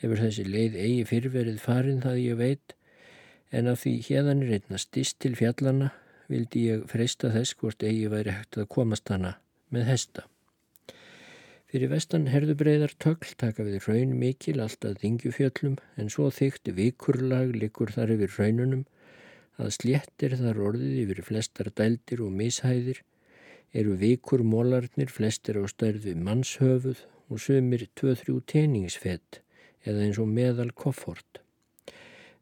Hefur 0.02 0.22
þessi 0.22 0.46
leið 0.48 0.78
eigi 0.78 1.08
fyrverið 1.10 1.58
farin 1.62 2.02
það 2.04 2.22
ég 2.22 2.38
veit 2.40 2.76
en 3.52 3.68
af 3.70 3.82
því 3.82 3.96
hérðan 4.08 4.44
er 4.46 4.56
einna 4.58 4.80
stist 4.80 5.18
til 5.22 5.34
fjallana 5.38 5.92
vildi 6.32 6.68
ég 6.70 6.86
freista 6.90 7.32
þess 7.34 7.58
hvort 7.60 7.84
eigi 7.84 8.08
væri 8.12 8.36
hægt 8.38 8.58
að 8.58 8.70
komast 8.72 9.12
hana 9.12 9.36
með 9.74 9.90
hesta. 9.92 10.28
Fyrir 11.72 11.88
vestan 11.88 12.26
herðubreiðar 12.28 12.92
tökl 13.00 13.30
taka 13.40 13.64
við 13.64 13.86
raun 13.86 14.10
mikil 14.20 14.58
alltaf 14.60 14.98
þingjufjöllum 15.00 15.78
en 16.02 16.10
svo 16.12 16.26
þygt 16.28 16.68
vikurlag 16.76 17.54
likur 17.56 17.88
þar 17.94 18.12
yfir 18.12 18.34
raununum 18.36 18.82
að 19.56 19.70
sléttir 19.78 20.36
þar 20.36 20.60
orðið 20.66 20.98
yfir 21.06 21.22
flestar 21.30 21.72
dældir 21.72 22.20
og 22.26 22.36
mishæðir. 22.36 23.00
Eru 23.72 23.96
vikur 23.96 24.44
mólarnir 24.44 25.08
flestir 25.08 25.56
á 25.56 25.64
stærð 25.64 26.10
við 26.10 26.20
mannshöfuð 26.28 27.06
og 27.32 27.40
sömur 27.40 27.88
2-3 28.02 28.36
teningsfett 28.52 29.40
eða 29.80 30.04
eins 30.04 30.20
og 30.20 30.28
meðal 30.28 30.74
koffort. 30.76 31.40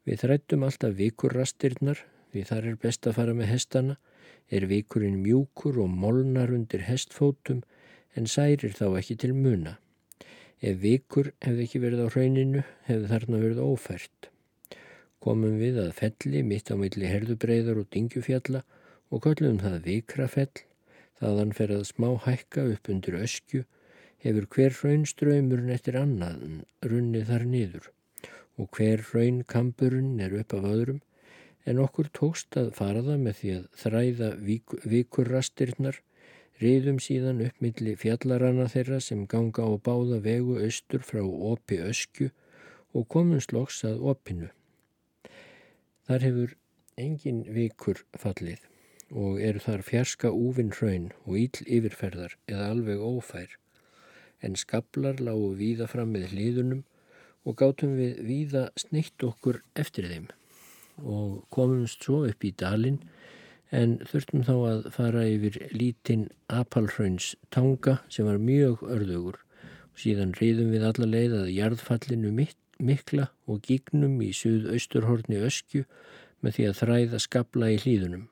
Við 0.03 0.25
þrættum 0.25 0.67
alltaf 0.67 0.99
vikurrastirnar 0.99 2.03
því 2.33 2.49
þar 2.51 2.73
er 2.73 2.81
best 2.83 3.07
að 3.07 3.21
fara 3.21 3.39
með 3.39 3.53
hestana, 3.55 3.95
er 4.51 4.67
vikurinn 4.67 5.21
mjúkur 5.23 5.79
og 5.79 5.87
molnar 6.03 6.51
undir 6.51 6.83
hestfótum 6.83 7.63
en 8.15 8.27
særir 8.27 8.75
þá 8.77 8.87
ekki 8.99 9.17
til 9.23 9.33
muna. 9.37 9.77
Ef 10.61 10.77
vikur 10.81 11.31
hefði 11.41 11.65
ekki 11.65 11.81
verið 11.81 12.03
á 12.05 12.07
hrauninu 12.13 12.63
hefði 12.87 13.11
þarna 13.13 13.41
verið 13.45 13.63
ófært. 13.65 14.29
komum 15.21 15.59
við 15.61 15.77
að 15.77 15.91
felli 15.99 16.41
mitt 16.41 16.71
á 16.73 16.75
milli 16.81 17.05
herðubreiðar 17.05 17.77
og 17.77 17.89
dingjufjalla 17.93 18.63
og 19.13 19.21
köllum 19.25 19.59
það 19.61 19.75
vikrafell, 19.85 20.63
þaðan 21.21 21.53
fer 21.53 21.73
að 21.75 21.83
smá 21.91 22.07
hækka 22.25 22.63
upp 22.73 22.89
undir 22.89 23.19
öskju, 23.19 23.61
hefur 24.25 24.47
hver 24.55 24.77
raunströymurinn 24.81 25.73
eftir 25.75 25.97
annaðin 25.99 26.63
runnið 26.85 27.29
þar 27.29 27.45
niður 27.53 27.91
og 28.59 28.69
hver 28.77 29.05
raunkamburinn 29.13 30.19
er 30.21 30.33
upp 30.41 30.53
af 30.57 30.65
öðrum, 30.69 31.01
en 31.65 31.81
okkur 31.81 32.09
tókst 32.17 32.57
að 32.57 32.73
fara 32.77 33.01
það 33.05 33.23
með 33.25 33.37
því 33.39 33.53
að 33.55 33.67
þræða 33.83 34.29
vík, 34.47 34.75
vikurrastirnar, 34.93 36.01
riðum 36.61 36.99
síðan 37.01 37.41
upp 37.45 37.61
milli 37.63 37.95
fjallarana 37.97 38.67
þeirra 38.71 38.99
sem 39.01 39.25
ganga 39.29 39.65
á 39.65 39.71
báða 39.81 40.21
vegu 40.25 40.59
austur 40.61 41.03
frá 41.05 41.21
opi 41.25 41.79
öskju 41.81 42.29
og 42.93 43.07
komum 43.09 43.41
sloks 43.41 43.81
að 43.87 44.03
opinu. 44.13 44.49
Þar 46.07 46.27
hefur 46.27 46.53
engin 46.99 47.41
vikur 47.55 48.03
fallið 48.19 48.67
og 49.11 49.41
eru 49.43 49.59
þar 49.63 49.83
fjarska 49.87 50.31
úvinn 50.31 50.71
hraun 50.75 51.09
og 51.25 51.39
íll 51.39 51.65
yfirferðar 51.65 52.37
eða 52.47 52.69
alveg 52.75 53.01
ófær, 53.03 53.57
en 54.41 54.55
skablar 54.55 55.19
lágu 55.19 55.51
víða 55.59 55.87
fram 55.91 56.13
með 56.15 56.31
hliðunum 56.31 56.83
og 57.45 57.57
gátum 57.57 57.97
við 57.97 58.21
víða 58.27 58.67
sneitt 58.79 59.25
okkur 59.25 59.61
eftir 59.75 60.07
þeim 60.11 60.29
og 61.01 61.41
komumst 61.53 62.05
svo 62.05 62.21
upp 62.29 62.45
í 62.45 62.53
dalinn 62.57 62.99
en 63.71 63.99
þurftum 64.07 64.43
þá 64.47 64.55
að 64.71 64.89
fara 64.95 65.23
yfir 65.31 65.57
lítinn 65.71 66.27
apalhrauns 66.51 67.33
tanga 67.55 67.99
sem 68.11 68.27
var 68.27 68.41
mjög 68.41 68.83
örðugur 68.83 69.39
síðan 70.01 70.35
reyðum 70.39 70.71
við 70.73 70.85
alla 70.87 71.07
leið 71.07 71.37
að 71.37 71.53
jarðfallinu 71.55 72.31
mikla 72.81 73.29
og 73.47 73.63
gígnum 73.67 74.19
í 74.23 74.31
suðausturhorni 74.35 75.41
öskju 75.47 75.85
með 76.41 76.57
því 76.57 76.67
að 76.67 76.77
þræða 76.81 77.19
skabla 77.21 77.71
í 77.71 77.81
hlýðunum. 77.83 78.23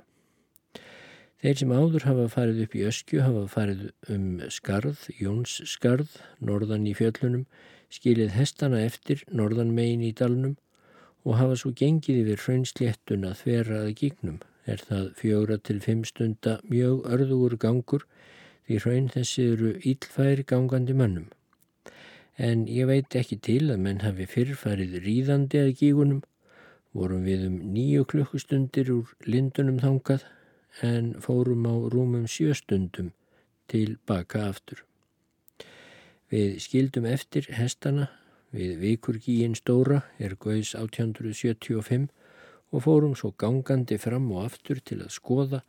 Þeir 1.39 1.59
sem 1.61 1.71
áður 1.71 2.05
hafa 2.09 2.25
farið 2.33 2.63
upp 2.65 2.73
í 2.75 2.85
öskju 2.89 3.21
hafa 3.23 3.45
farið 3.47 3.83
um 4.11 4.41
skarð, 4.51 5.05
Jóns 5.21 5.59
skarð, 5.71 6.17
norðan 6.43 6.87
í 6.89 6.95
fjöllunum, 6.97 7.45
skilið 7.93 8.33
hestana 8.35 8.81
eftir 8.83 9.23
norðan 9.31 9.71
megin 9.77 10.03
í 10.03 10.11
dalnum 10.11 10.57
og 11.23 11.39
hafa 11.39 11.55
svo 11.61 11.71
gengið 11.75 12.25
yfir 12.25 12.43
hraunsléttuna 12.43 13.35
þverra 13.39 13.85
að 13.85 13.95
gígnum. 14.01 14.41
Er 14.65 14.81
það 14.83 15.05
fjóra 15.19 15.57
til 15.57 15.79
fimm 15.83 16.03
stunda 16.07 16.59
mjög 16.69 17.05
örðugur 17.13 17.55
gangur 17.61 18.05
því 18.67 18.79
hraun 18.83 19.09
þessi 19.13 19.45
eru 19.53 19.71
ílfæri 19.91 20.45
gangandi 20.51 20.95
mannum. 20.97 21.29
En 22.37 22.67
ég 22.67 22.87
veit 22.87 23.15
ekki 23.15 23.39
til 23.47 23.71
að 23.71 23.81
menn 23.85 24.03
hafi 24.03 24.27
fyrrfarið 24.29 24.99
ríðandi 25.05 25.63
að 25.63 25.73
gígunum, 25.79 26.21
vorum 26.93 27.25
við 27.27 27.47
um 27.47 27.57
nýju 27.73 28.05
klukkustundir 28.11 28.91
úr 28.93 29.15
lindunum 29.25 29.81
þangað 29.83 30.27
en 30.85 31.11
fórum 31.19 31.67
á 31.67 31.75
rúmum 31.91 32.29
sjöstundum 32.29 33.11
til 33.67 33.97
baka 34.07 34.47
aftur. 34.49 34.85
Við 36.29 36.59
skildum 36.63 37.09
eftir 37.09 37.49
hestana 37.57 38.09
Við 38.49 38.79
vikurgíin 38.81 39.53
stóra 39.53 39.99
er 40.17 40.33
Gauðs 40.41 40.71
1875 40.73 42.07
og 42.71 42.85
fórum 42.85 43.15
svo 43.17 43.31
gangandi 43.37 43.97
fram 44.01 44.31
og 44.31 44.45
aftur 44.45 44.81
til 44.85 45.01
að 45.03 45.13
skoða, 45.15 45.61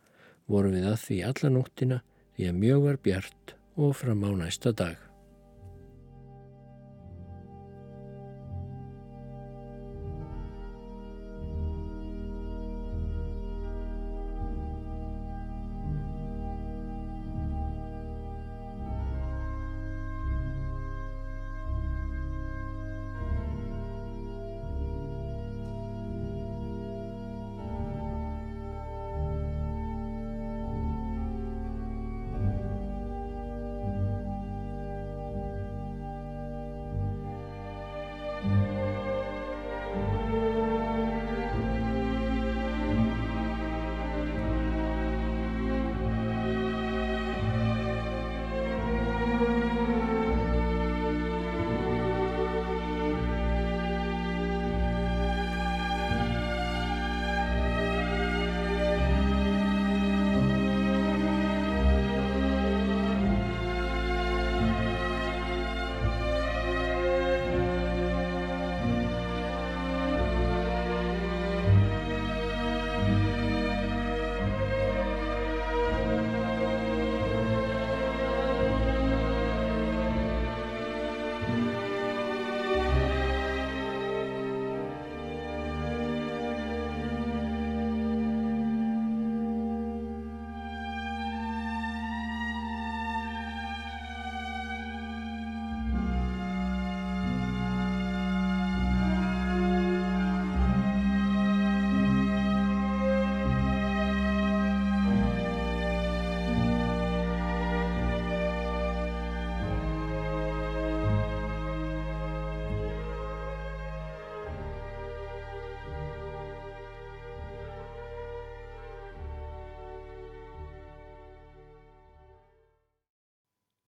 vorum 0.47 0.75
við 0.77 0.89
að 0.91 0.99
því 1.05 1.21
allanóttina 1.29 2.01
því 2.35 2.49
að 2.49 2.59
mjög 2.65 2.83
var 2.87 2.99
bjart 3.05 3.55
og 3.77 3.95
fram 3.97 4.27
á 4.27 4.31
næsta 4.43 4.73
dag. 4.75 5.10